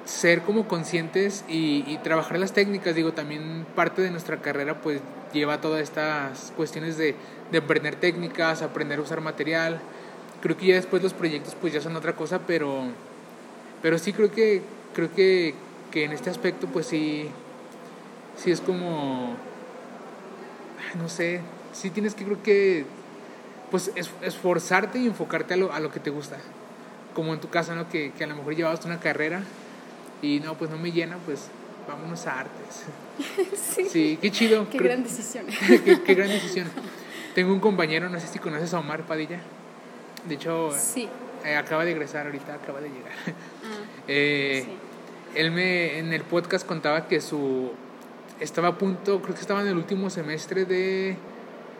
[0.04, 5.00] ser como conscientes y, trabajar las técnicas, digo, también parte de nuestra carrera pues
[5.32, 7.14] lleva todas estas cuestiones de,
[7.56, 9.80] aprender técnicas, aprender a usar material.
[10.40, 12.84] Creo que ya después los proyectos pues ya son otra cosa, pero,
[13.80, 14.62] pero sí creo que,
[14.94, 15.54] creo que,
[15.90, 17.28] que en este aspecto pues sí,
[18.36, 19.36] sí es como,
[20.98, 21.40] no sé,
[21.72, 22.84] sí tienes que creo que
[23.70, 26.38] pues esforzarte y enfocarte a lo, a lo que te gusta.
[27.14, 27.88] Como en tu caso, ¿no?
[27.88, 29.42] Que a lo mejor llevabas una carrera
[30.22, 31.48] y no, pues no me llena, pues
[31.86, 32.84] vámonos a artes.
[33.74, 33.84] sí.
[33.84, 34.18] sí.
[34.20, 34.68] qué chido.
[34.70, 35.46] Qué gran decisión.
[36.06, 36.68] qué, gran decisión.
[37.34, 39.40] Tengo un compañero, no sé si conoces a Omar Padilla.
[40.26, 41.08] De hecho, sí.
[41.44, 43.12] Eh, acaba de egresar ahorita, acaba de llegar.
[43.26, 43.32] Ah,
[44.08, 44.64] eh,
[45.34, 47.72] Él me en el podcast contaba que su
[48.38, 51.16] estaba a punto, creo que estaba en el último semestre de,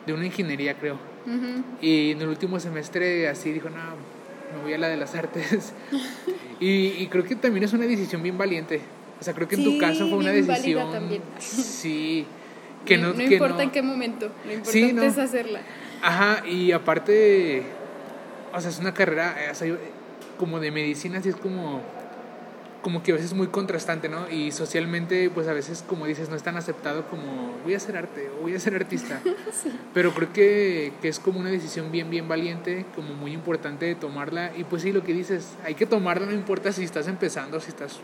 [0.07, 0.99] de una ingeniería, creo.
[1.81, 3.79] Y en el último semestre así dijo, no,
[4.53, 5.73] me voy a la de las artes.
[6.61, 8.81] y, creo que también es una decisión bien valiente.
[9.21, 10.93] O sea, creo que en tu caso fue una decisión.
[10.93, 11.23] También.
[11.39, 12.27] Sí.
[12.85, 15.61] Que no, no, importa en qué momento, lo importante es hacerla.
[16.03, 17.63] Ajá, y aparte,
[18.53, 19.37] o sea, es una carrera
[20.37, 21.81] como de medicina, así es como
[22.83, 24.29] como que a veces es muy contrastante, ¿no?
[24.29, 27.97] Y socialmente, pues a veces, como dices, no es tan aceptado como voy a hacer
[27.97, 29.21] arte o voy a ser artista.
[29.95, 33.95] Pero creo que, que, es como una decisión bien, bien valiente, como muy importante de
[33.95, 34.53] tomarla.
[34.57, 37.61] Y pues sí, lo que dices, hay que tomarla, no importa si estás empezando o
[37.61, 38.01] si estás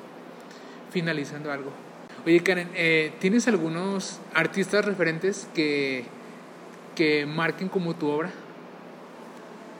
[0.92, 1.72] finalizando algo.
[2.24, 6.04] Oye, Karen, eh, ¿tienes algunos artistas referentes que,
[6.94, 8.30] que marquen como tu obra?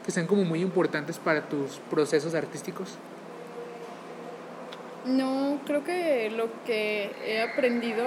[0.04, 2.98] Que sean como muy importantes para tus procesos artísticos.
[5.08, 8.04] No, creo que lo que he aprendido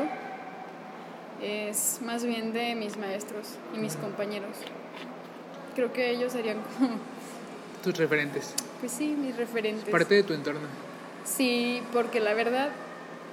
[1.41, 4.55] es más bien de mis maestros y mis compañeros.
[5.75, 6.97] Creo que ellos serían como...
[7.83, 8.53] Tus referentes.
[8.79, 9.89] Pues sí, mis referentes.
[9.89, 10.61] Parte de tu entorno.
[11.23, 12.69] Sí, porque la verdad,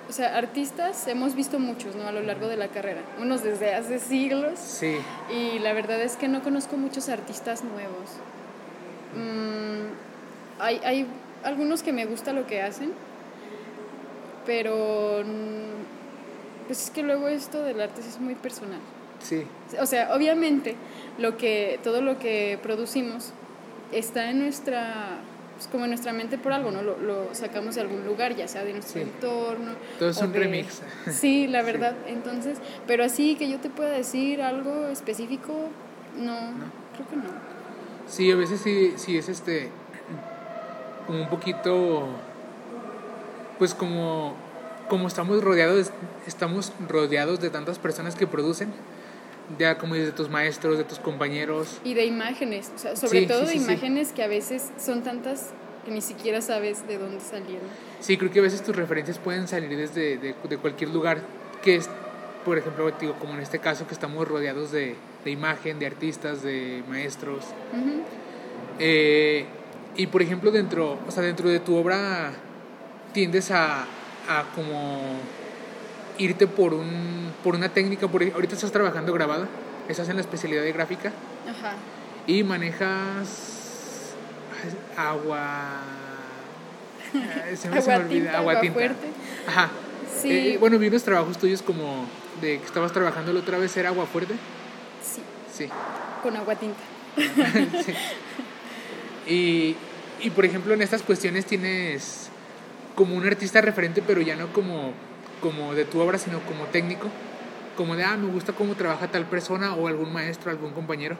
[0.08, 2.08] o sea, artistas hemos visto muchos, ¿no?
[2.08, 4.58] A lo largo de la carrera, unos desde hace siglos.
[4.58, 4.96] Sí.
[5.30, 8.16] Y la verdad es que no conozco muchos artistas nuevos.
[9.14, 11.06] Mm, hay, hay
[11.44, 12.92] algunos que me gusta lo que hacen,
[14.46, 15.22] pero
[16.66, 18.80] pues es que luego esto del arte es muy personal.
[19.20, 19.44] Sí.
[19.80, 20.76] O sea, obviamente
[21.18, 23.32] lo que todo lo que producimos
[23.92, 25.18] está en nuestra
[25.56, 26.82] pues como en nuestra mente por algo, ¿no?
[26.82, 29.72] Lo, lo, sacamos de algún lugar, ya sea de nuestro entorno.
[29.98, 30.82] Todo es un remix.
[31.10, 31.96] Sí, la verdad.
[32.06, 35.52] Entonces, pero así que yo te pueda decir algo específico,
[36.16, 36.38] no,
[36.94, 37.24] creo que no.
[38.06, 39.70] Sí, a veces sí, sí es este,
[41.08, 42.06] como un poquito
[43.58, 44.34] pues como,
[44.88, 45.90] como estamos rodeados,
[46.26, 48.72] estamos rodeados de tantas personas que producen,
[49.58, 51.80] ya como de tus maestros, de tus compañeros.
[51.84, 55.50] Y de imágenes, o sea, sobre todo de imágenes que a veces son tantas
[55.84, 57.66] que ni siquiera sabes de dónde salieron.
[58.00, 61.20] Sí, creo que a veces tus referencias pueden salir desde de, cualquier lugar
[61.62, 61.88] que es,
[62.44, 64.94] por ejemplo, digo, como en este caso que estamos rodeados de,
[65.24, 67.44] de imagen, de artistas, de maestros.
[68.78, 69.46] Eh,
[69.96, 72.32] y por ejemplo, dentro, o sea, dentro de tu obra
[73.12, 73.82] tiendes a,
[74.28, 75.00] a como
[76.18, 79.46] irte por un por una técnica, por, ahorita estás trabajando grabada,
[79.88, 81.12] estás en la especialidad de gráfica
[81.48, 81.74] Ajá.
[82.26, 84.14] y manejas
[84.96, 85.80] agua
[87.12, 88.74] se me, se me Agua olvida, tinta, agua agua tinta.
[88.74, 89.06] fuerte.
[89.46, 89.70] Ajá.
[90.20, 90.30] Sí.
[90.30, 92.06] Eh, bueno, vi unos trabajos tuyos como
[92.40, 94.34] de que estabas trabajando la otra vez, ¿era agua fuerte?
[95.02, 95.22] Sí,
[95.56, 95.68] Sí.
[96.22, 96.80] con agua tinta.
[97.84, 97.94] Sí.
[99.32, 99.76] Y,
[100.26, 102.28] y por ejemplo, en estas cuestiones tienes
[102.98, 104.90] como un artista referente, pero ya no como,
[105.40, 107.06] como de tu obra, sino como técnico.
[107.76, 111.16] Como de, ah, me gusta cómo trabaja tal persona o algún maestro, algún compañero.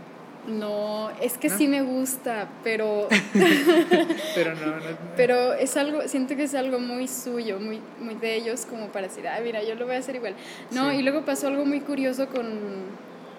[0.48, 1.56] No, es que ¿No?
[1.56, 3.06] sí me gusta, pero,
[4.34, 4.82] Pero no, no.
[5.16, 9.06] pero es algo, siento que es algo muy suyo, muy, muy de ellos, como para
[9.06, 10.34] decir, ah, mira, yo lo voy a hacer igual.
[10.72, 10.96] No, Sí.
[10.96, 12.48] y luego pasó algo muy curioso con,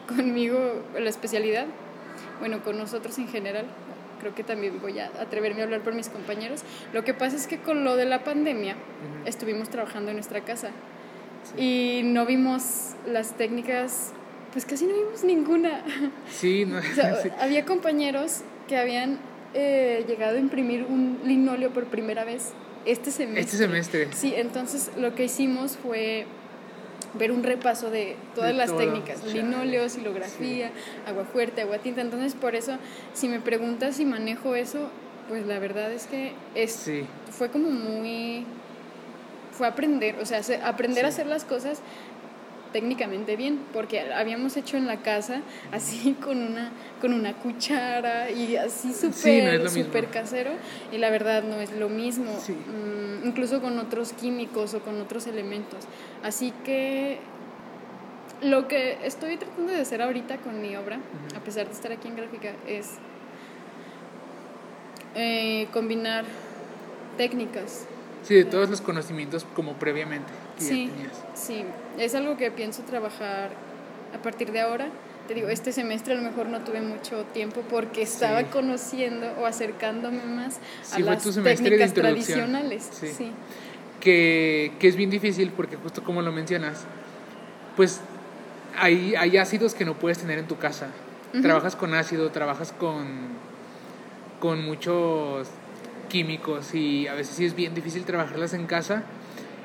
[0.07, 1.65] conmigo, la especialidad,
[2.39, 3.65] bueno, con nosotros en general.
[4.19, 6.61] Creo que también voy a atreverme a hablar por mis compañeros.
[6.93, 8.75] Lo que pasa es que con lo de la pandemia
[9.25, 10.71] estuvimos trabajando en nuestra casa
[11.57, 14.11] y no vimos las técnicas,
[14.51, 15.83] pues casi no vimos ninguna.
[16.31, 17.29] Sí, no, O sea, sí.
[17.39, 19.19] había compañeros que habían
[19.53, 22.51] eh, llegado a imprimir un linóleo por primera vez
[22.85, 23.41] este semestre.
[23.41, 24.07] Este semestre.
[24.13, 26.25] Sí, entonces lo que hicimos fue
[27.15, 30.71] ver un repaso de todas De las técnicas, linóleo, silografía,
[31.07, 32.01] agua fuerte, agua tinta.
[32.01, 32.77] Entonces por eso,
[33.13, 34.89] si me preguntas si manejo eso,
[35.27, 37.05] pues la verdad es que es, Sí.
[37.31, 38.45] fue como muy...
[39.51, 41.81] Fue aprender, o sea, se- aprender a hacer las cosas
[42.71, 48.55] técnicamente bien, porque habíamos hecho en la casa así con una con una cuchara y
[48.57, 49.83] así Sí, no súper mismo.
[49.83, 50.51] súper casero
[50.91, 52.53] y la verdad no es lo mismo, Sí.
[52.53, 55.79] Mm, incluso con otros químicos o con otros elementos.
[56.23, 57.19] Así que
[58.41, 61.37] lo que estoy tratando de hacer ahorita con mi obra, Ujú.
[61.37, 62.97] a pesar de estar aquí en gráfica, es
[65.15, 66.25] eh, combinar
[67.17, 67.85] técnicas.
[68.23, 71.23] Sí, de todos los conocimientos como previamente que ya Sí, tenías.
[71.33, 71.63] sí,
[71.99, 73.49] es algo que pienso trabajar
[74.17, 74.87] a partir de ahora.
[75.27, 78.45] Te digo, este semestre a lo mejor no tuve mucho tiempo porque estaba Sí.
[78.51, 80.57] conociendo o acercándome más
[80.91, 82.89] a Sí, las técnicas tradicionales.
[82.91, 83.07] Sí.
[83.15, 83.31] Sí.
[83.99, 86.85] que, que es bien difícil porque justo como lo mencionas,
[87.75, 87.99] pues
[88.77, 90.87] hay, hay ácidos que no puedes tener en tu casa.
[91.43, 93.05] Trabajas con ácido, trabajas con,
[94.39, 95.47] con muchos
[96.07, 99.03] químicos y a veces sí es bien difícil trabajarlas en casa.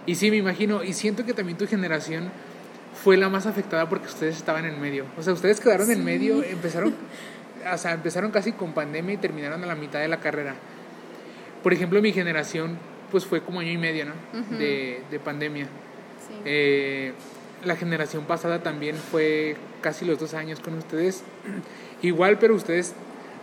[0.07, 2.31] Y sí, me imagino, y siento que también tu generación
[3.03, 5.07] fue la más afectada porque ustedes estaban en medio.
[5.19, 6.95] O sea, ustedes quedaron en medio, empezaron,
[7.73, 10.55] o sea, empezaron casi con pandemia y terminaron a la mitad de la carrera.
[11.63, 12.79] Por ejemplo, mi generación
[13.11, 14.13] pues fue como año y medio, ¿no?
[14.59, 15.65] De, de pandemia.
[16.27, 16.35] sí.
[16.45, 17.13] Eh,
[17.65, 21.23] la generación pasada también fue casi los dos años con ustedes.
[22.03, 22.95] Igual, pero ustedes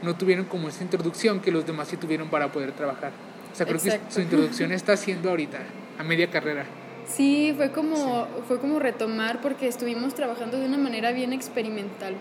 [0.02, 3.12] no tuvieron como esa introducción que los demás sí tuvieron para poder trabajar.
[3.52, 4.08] O sea, creo Exacto.
[4.08, 5.60] que su introducción está siendo ahorita,
[6.02, 6.66] a media carrera.
[7.08, 12.16] Sí, fue como, fue como retomar porque estuvimos trabajando de una manera bien experimental.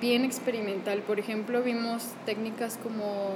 [0.00, 1.00] Bien experimental.
[1.00, 3.34] Por ejemplo, vimos técnicas como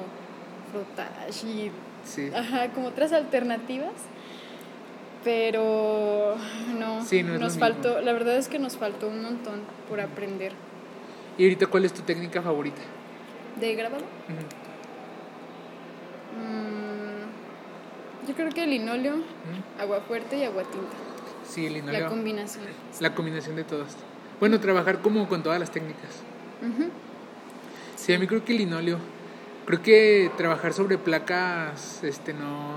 [0.73, 1.71] frotage y
[2.05, 2.31] Sí.
[2.35, 3.93] ajá, como otras alternativas.
[5.25, 6.37] Pero
[6.79, 7.61] no, Sí, no nos mismo.
[7.61, 10.53] faltó, la verdad es que nos faltó un montón por aprender.
[11.37, 12.81] ¿Y ahorita cuál es tu técnica favorita?
[13.61, 14.05] ¿De grabado?
[16.39, 16.96] Mm,
[18.27, 19.83] yo creo que linóleo, Ujú.
[19.83, 20.87] agua fuerte y agua tinta.
[21.49, 22.09] Sí, el La linóleo.
[22.09, 22.65] combinación.
[23.01, 23.97] La combinación de todas.
[24.41, 26.11] Bueno, trabajar como con todas las técnicas.
[27.97, 28.99] Sí, a mí creo que el linóleo.
[29.67, 32.75] Creo que trabajar sobre placas, este, no.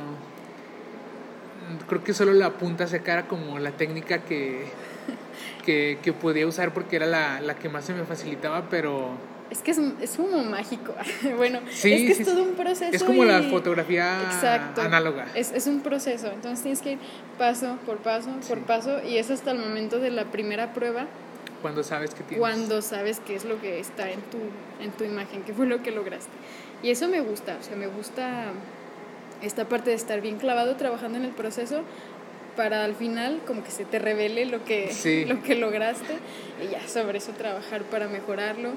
[1.88, 4.68] Creo que solo la punta seca era como la técnica que,
[5.66, 9.12] que, que podía usar porque era la, la que más se me facilitaba, pero
[9.52, 10.94] Es que es, es como mágico.
[11.38, 12.96] bueno, Sí, es que sí, es todo un proceso.
[12.96, 14.82] es como la y- fotografía Exacto.
[14.82, 15.26] análoga.
[15.34, 16.28] Es, es un proceso.
[16.28, 17.00] Entonces tienes que ir
[17.38, 21.08] paso por paso por paso y es hasta el momento de la primera prueba
[21.64, 22.40] Cuando sabes que tienes.
[22.40, 24.38] cuando sabes qué es lo que está en tu,
[24.84, 26.32] en tu imagen, qué fue lo que lograste.
[26.84, 28.52] Y eso me gusta, o sea, me gusta
[29.42, 31.82] esta parte de estar bien clavado trabajando en el proceso
[32.56, 35.26] para al final como que se te revele lo que, Sí.
[35.28, 36.18] lo que lograste
[36.64, 38.70] y ya sobre eso trabajar para mejorarlo.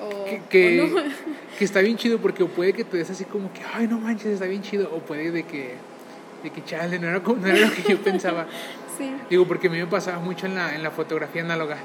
[0.00, 1.02] O, que, que, o no.
[1.58, 4.26] que está bien chido porque puede que te des así como que, ay, no manches,
[4.26, 4.90] está bien chido.
[4.94, 5.74] O puede de que,
[6.42, 8.46] de que chale, no era, como- no era lo que yo pensaba.
[8.98, 9.12] sí.
[9.30, 11.76] Digo, porque a mí me pasaba mucho en la, en la fotografía análoga,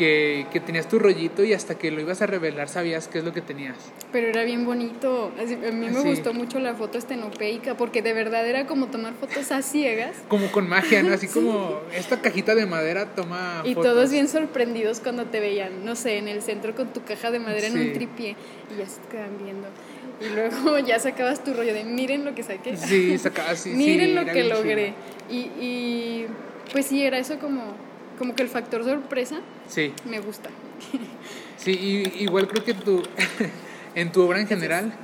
[0.00, 3.24] que, que tenías tu rollito y hasta que lo ibas a revelar sabías qué es
[3.24, 3.76] lo que tenías.
[4.10, 5.30] Pero era bien bonito.
[5.38, 6.08] A mí me Sí.
[6.08, 10.50] gustó mucho la foto estenopeica porque de verdad era como tomar fotos a ciegas Como
[10.50, 11.12] con magia, ¿no?
[11.12, 13.92] Así como esta cajita de madera toma y fotos.
[13.92, 17.38] todos bien sorprendidos cuando te veían, no sé, en el centro con tu caja de
[17.38, 17.78] madera en Sí.
[17.80, 18.36] un tripié
[18.74, 19.68] y ya se te quedan viendo.
[20.20, 22.76] Y luego ya sacabas tu rollo de miren lo que saqué.
[22.78, 23.68] Sí, sacaba así.
[23.74, 24.94] miren sí, lo que logré.
[25.30, 26.26] Y, y
[26.72, 27.74] pues sí, era eso como,
[28.20, 29.40] como que el factor sorpresa.
[29.66, 29.94] Sí.
[30.04, 30.50] me gusta.
[31.56, 33.02] Sí, y, igual creo que tú,
[33.94, 34.94] en tu obra en general,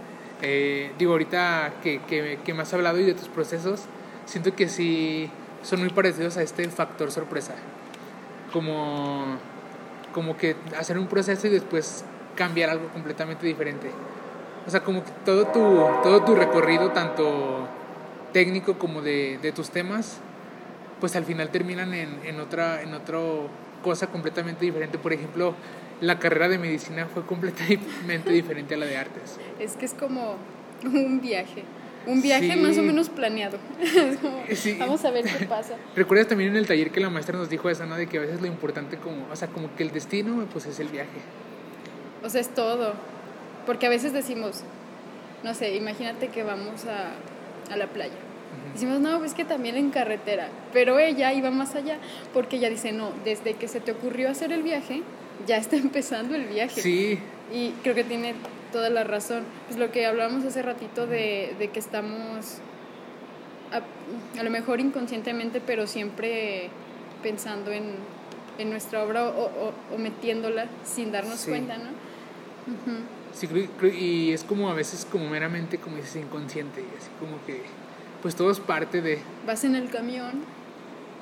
[0.40, 3.82] eh, digo, ahorita que, que, que me has hablado y de tus procesos,
[4.24, 5.28] siento que sí
[5.62, 7.56] son muy parecidos a este factor sorpresa.
[8.54, 9.36] Como,
[10.14, 12.06] como que hacer un proceso y después
[12.36, 13.90] cambiar algo completamente diferente.
[14.66, 15.60] O sea, como que todo tu,
[16.02, 17.68] todo tu recorrido, tanto
[18.32, 20.20] técnico como de, de tus temas,
[21.00, 23.48] pues al final terminan en, en otra en otro
[23.82, 24.98] cosa completamente diferente.
[24.98, 25.54] Por ejemplo,
[26.00, 29.36] la carrera de medicina fue completamente diferente a la de artes.
[29.60, 30.36] Es que es como
[30.84, 31.64] un viaje.
[32.06, 32.60] Un viaje Sí.
[32.60, 33.58] más o menos planeado.
[33.80, 34.76] Es como, Sí.
[34.78, 35.74] Vamos a ver qué pasa.
[35.96, 37.96] ¿Recuerdas también en el taller que la maestra nos dijo eso, ¿no?
[37.96, 40.78] De que a veces lo importante como, o sea, como que el destino, pues es
[40.78, 41.18] el viaje.
[42.22, 42.94] O sea, es todo.
[43.66, 44.62] Porque a veces decimos,
[45.42, 48.14] no sé, imagínate que vamos a, a la playa.
[48.74, 50.48] Decimos, no, pues que también en carretera.
[50.72, 51.98] Pero ella iba más allá,
[52.34, 55.02] porque ella dice, no, desde que se te ocurrió hacer el viaje,
[55.46, 56.80] ya está empezando el viaje.
[56.82, 57.18] Sí,
[57.52, 58.34] Y creo que tiene
[58.72, 59.44] toda la razón.
[59.66, 62.58] Pues lo que hablábamos hace ratito de, de que estamos,
[63.72, 66.68] a, a lo mejor inconscientemente, pero siempre
[67.22, 67.94] pensando en,
[68.58, 71.50] en nuestra obra o, o- o metiéndola sin darnos Sí.
[71.50, 71.84] cuenta, ¿no?
[72.66, 72.98] Ujú.
[73.32, 77.36] sí, creo- creo- y es como a veces como meramente, como dices, inconsciente, así como
[77.46, 77.62] que,
[78.26, 79.20] pues todo es parte de...
[79.46, 80.32] Vas en el camión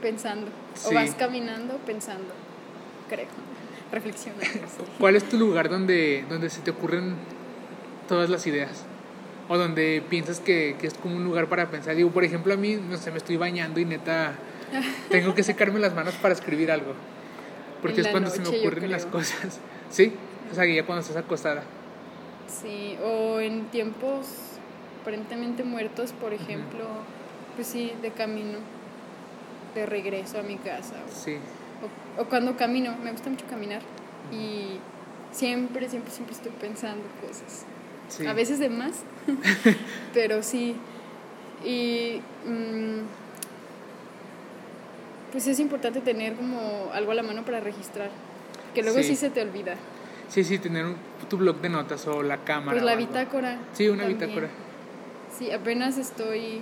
[0.00, 0.86] pensando, Sí.
[0.88, 2.32] o vas caminando pensando,
[3.10, 3.26] creo,
[3.92, 4.46] reflexionando.
[4.98, 7.14] ¿Cuál es tu lugar donde, donde se te ocurren
[8.08, 8.86] todas las ideas?
[9.50, 11.94] O donde piensas que, que es como un lugar para pensar.
[11.94, 14.32] Digo, por ejemplo, a mí, no sé, me estoy bañando y neta,
[15.10, 16.94] tengo que secarme las manos para escribir algo.
[17.82, 19.60] Porque es cuando se me noche, ocurren las cosas.
[19.90, 20.10] ¿Sí?
[20.50, 21.64] O sea, ya cuando estás acostada.
[22.48, 24.53] Sí, o en tiempos
[25.08, 26.86] aparentemente muertos, por ejemplo,
[27.56, 28.58] pues sí, de camino,
[29.74, 30.94] de regreso a mi casa.
[31.14, 31.36] Sí.
[32.16, 33.82] O, o cuando camino, me gusta mucho caminar
[34.32, 34.78] y
[35.30, 37.66] siempre, siempre, siempre estoy pensando cosas.
[38.08, 38.26] sí.
[38.26, 39.02] A veces de más,
[40.14, 40.74] pero sí.
[41.66, 43.00] Y mm,
[45.32, 48.08] pues es importante tener como algo a la mano para registrar,
[48.74, 49.04] que luego Sí.
[49.04, 49.74] sí, se te olvida.
[50.28, 50.96] Sí, sí, tener un-
[51.28, 52.72] tu blog de notas o la cámara.
[52.72, 53.58] Pues o la bitácora.
[53.74, 54.18] Sí, una también.
[54.18, 54.48] bitácora.
[55.38, 56.60] Sí, apenas estoy,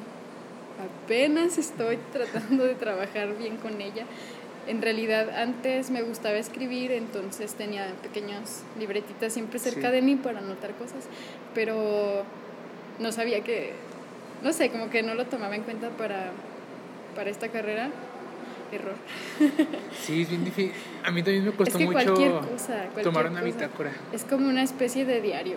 [1.04, 4.04] apenas estoy tratando de trabajar bien con ella.
[4.68, 9.94] En realidad antes me gustaba escribir, entonces tenía pequeñas libretitas siempre cerca Sí.
[9.96, 11.04] de mí para anotar cosas,
[11.52, 12.22] pero
[13.00, 13.72] no sabía que,
[14.44, 16.30] no sé, como que no lo tomaba en cuenta para,
[17.16, 17.90] para esta carrera.
[18.72, 18.94] Error.
[20.00, 20.72] Sí, es bien difícil.
[21.04, 23.44] A mí también me Es costó que mucho cualquier cosa, cualquier tomar una cosa.
[23.52, 23.92] bitácora.
[24.12, 25.56] Es como una especie de diario.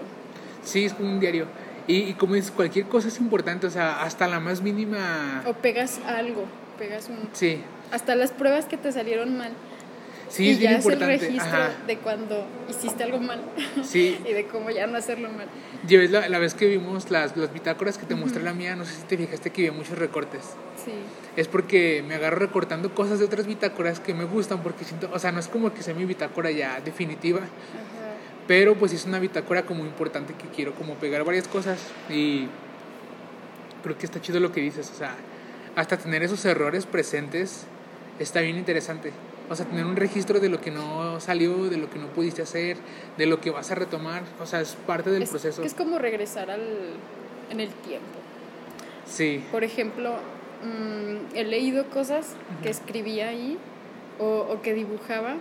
[0.64, 1.46] Sí, es como un diario.
[1.88, 5.44] Y, y como dices, cualquier cosa es importante, o sea, hasta la más mínima...
[5.46, 6.46] O pegas algo,
[6.80, 7.62] pegas un, Sí,
[7.92, 9.52] hasta las pruebas que te salieron mal.
[10.30, 11.14] sí, y es bien ya importante.
[11.16, 11.70] es el registro Ajá.
[11.86, 13.40] de cuando hiciste algo mal
[13.84, 15.46] Sí, y de cómo ya no hacerlo mal.
[15.88, 18.84] lleves la, la vez que vimos las, las bitácoras que te mostré la mía, no
[18.86, 20.42] sé si te fijaste que había muchos recortes.
[20.84, 20.92] Sí,
[21.36, 25.20] Es porque me agarro recortando cosas de otras bitácoras que me gustan, porque siento, o
[25.20, 27.50] sea, no es como que sea mi bitácora ya definitiva, ajá.
[28.48, 31.80] Pero pues es una bitácora como importante que quiero como pegar varias cosas
[32.10, 32.48] y
[33.84, 35.16] creo que está chido lo que dices, o sea,
[35.76, 37.66] hasta tener esos errores presentes
[38.20, 39.12] está bien interesante.
[39.48, 42.42] O sea, tener un registro de lo que no salió, de lo que no pudiste
[42.42, 42.78] hacer,
[43.16, 45.62] de lo que vas a retomar, o sea, es parte del es, proceso.
[45.62, 46.64] es como regresar al,
[47.52, 48.08] en el tiempo.
[49.06, 50.16] Sí, Por ejemplo,
[50.64, 53.60] mm, he leído cosas que escribía ahí
[54.18, 55.36] o, o que dibujaba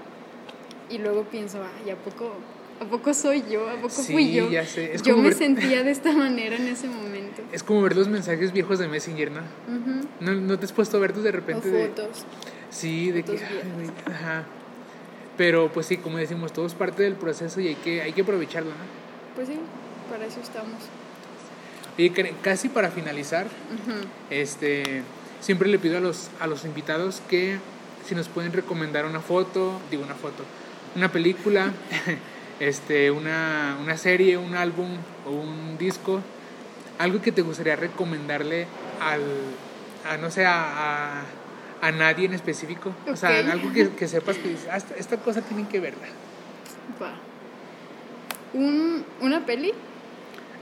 [0.90, 2.34] y luego pienso, ay, ¿a poco,
[2.80, 3.68] ¿a poco soy yo?
[3.68, 4.50] ¿A poco Sí, fui yo?
[4.50, 4.94] ya sé.
[4.94, 7.42] Es yo me ver- sentía de esta manera en ese momento.
[7.52, 9.40] es como ver los mensajes viejos de Messenger, ¿no?
[9.40, 10.06] Ujú.
[10.20, 11.70] ¿No, no te has puesto a ver tú de O repente?
[11.70, 12.24] de- fotos.
[12.70, 13.32] Sí, de que...
[13.32, 13.72] Fotos ay, viejas.
[13.74, 14.44] güey, Ajá.
[15.36, 18.22] Pero pues sí, como decimos, todo es parte del proceso y hay que, hay que
[18.22, 18.76] aprovecharlo, ¿no?
[19.34, 19.58] Pues sí,
[20.10, 20.78] para eso estamos.
[22.14, 24.06] Karen, casi para finalizar, Ujú.
[24.30, 25.02] este,
[25.40, 27.58] siempre le pido a los, a los invitados que
[28.06, 30.44] si nos pueden recomendar una foto, digo una foto,
[30.96, 31.72] una película,
[32.60, 34.88] este, una, una serie, un álbum
[35.26, 36.20] o un disco,
[36.98, 38.66] algo que te gustaría recomendarle
[39.00, 39.22] al,
[40.08, 41.24] a, no sé, a, a-
[41.82, 42.94] a nadie en específico.
[43.10, 46.06] O sea, algo que, que sepas que dices, "Ah, esta, esta cosa tienen que verla.
[47.02, 47.12] Va.
[48.54, 49.72] Un, una peli.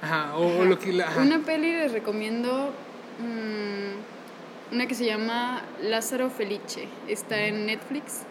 [0.01, 0.65] Ajá, o, o Ajá.
[0.65, 0.93] lo que...
[0.93, 1.21] la- ajá.
[1.23, 2.73] Una peli les recomiendo.
[3.21, 6.89] mm, una que se llama Lázaro Felice.
[7.07, 8.23] Está en Netflix.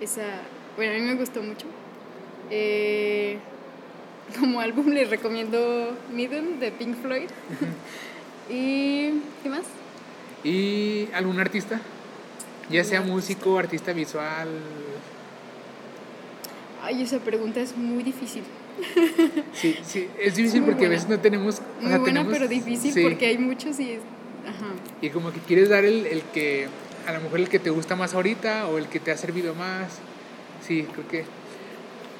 [0.00, 0.22] Esa.
[0.76, 1.66] Bueno, a mí me gustó mucho.
[2.50, 3.38] Eh,
[4.38, 7.28] como álbum les recomiendo Middle de Pink Floyd.
[8.50, 9.10] y.
[9.42, 9.62] ¿Qué más?
[10.42, 11.80] ¿Y algún artista?
[12.70, 14.48] Ya sea músico, artista visual.
[16.82, 18.42] Ay, esa pregunta es muy difícil.
[19.54, 21.60] Sí, sí, es difícil porque a veces no tenemos...
[21.60, 24.00] o Muy sea, buena, tenemos- pero difícil sí, porque hay muchos y es.
[24.46, 24.66] Ajá.
[25.00, 26.66] Y como que quieres dar el, el que...
[27.06, 29.54] A lo mejor el que te gusta más ahorita o el que te ha servido
[29.54, 29.98] más.
[30.66, 31.24] Sí, creo que...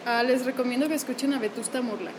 [0.06, 2.10] Ah, les recomiendo que escuchen a Vetusta Morla.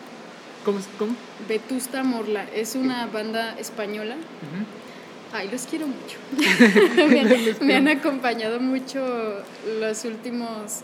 [0.64, 0.80] ¿Cómo?
[0.98, 1.16] cómo?
[1.48, 4.16] Vetusta Morla es una banda española.
[5.34, 6.18] Ay, los quiero mucho.
[7.10, 9.44] me, han, me han acompañado mucho
[9.80, 10.82] los últimos.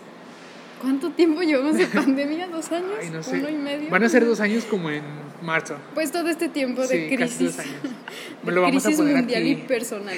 [0.81, 2.47] ¿Cuánto tiempo llevamos de pandemia?
[2.47, 2.91] ¿Dos años?
[2.99, 3.39] Ay, no sé.
[3.39, 3.89] ¿Uno y medio?
[3.89, 5.03] Van a ser dos años como en
[5.41, 5.77] marzo.
[5.93, 7.57] Pues todo este tiempo de Sí, casi crisis.
[7.57, 7.81] dos años.
[8.43, 10.15] de Lo vamos a crisis poner mundial aquí y personal.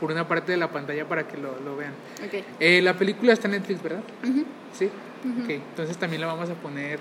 [0.00, 1.92] Por una parte de la pantalla para que lo, lo vean.
[2.24, 2.44] ok.
[2.60, 4.02] Eh, la película está en Netflix, ¿verdad?
[4.76, 4.86] Sí.
[5.42, 7.00] Ok, entonces también la vamos a poner.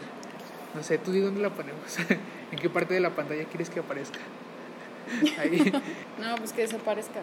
[0.74, 1.82] No sé, tú di dónde la ponemos.
[2.52, 4.20] ¿En qué parte de la pantalla quieres que aparezca?
[5.40, 5.72] Ahí.
[6.20, 7.20] No, pues que desaparezca.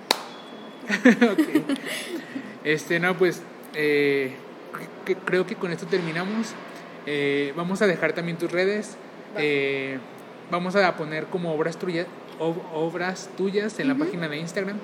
[1.32, 1.76] ok.
[2.62, 3.42] Este, no, pues
[3.74, 4.34] eh,
[5.04, 6.52] que- creo que con esto terminamos.
[7.06, 8.96] Eh, vamos a dejar también tus redes.
[9.36, 9.40] Va.
[9.42, 9.98] Eh,
[10.50, 12.06] vamos a poner como obras tuyas,
[12.38, 14.78] ob- obras tuyas en la página de Instagram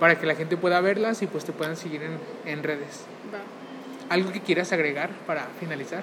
[0.00, 3.02] para que la gente pueda verlas y pues te puedan seguir en, en redes.
[3.32, 3.38] Va.
[4.12, 6.02] ¿Algo que quieras agregar para finalizar?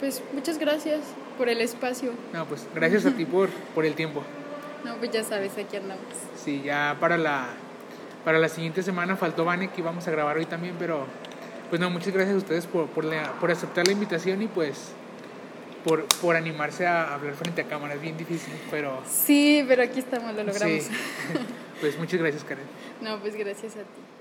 [0.00, 1.00] Pues muchas gracias
[1.38, 2.12] por el espacio.
[2.32, 4.22] No, pues gracias a ti por, por el tiempo.
[4.84, 6.04] No, pues ya sabes, aquí andamos.
[6.44, 7.46] Sí, ya para la,
[8.24, 11.06] para la siguiente semana faltó Vane que íbamos a grabar hoy también, pero
[11.70, 14.92] pues no, muchas gracias a ustedes por, por, la- por aceptar la invitación y pues
[15.84, 17.94] por, por animarse a hablar frente a cámara.
[17.94, 20.84] Es bien difícil, pero Sí, pero aquí estamos, lo logramos.
[20.84, 20.90] sí.
[21.80, 22.64] Pues muchas gracias, Karen.
[23.02, 24.15] No, pues gracias a ti.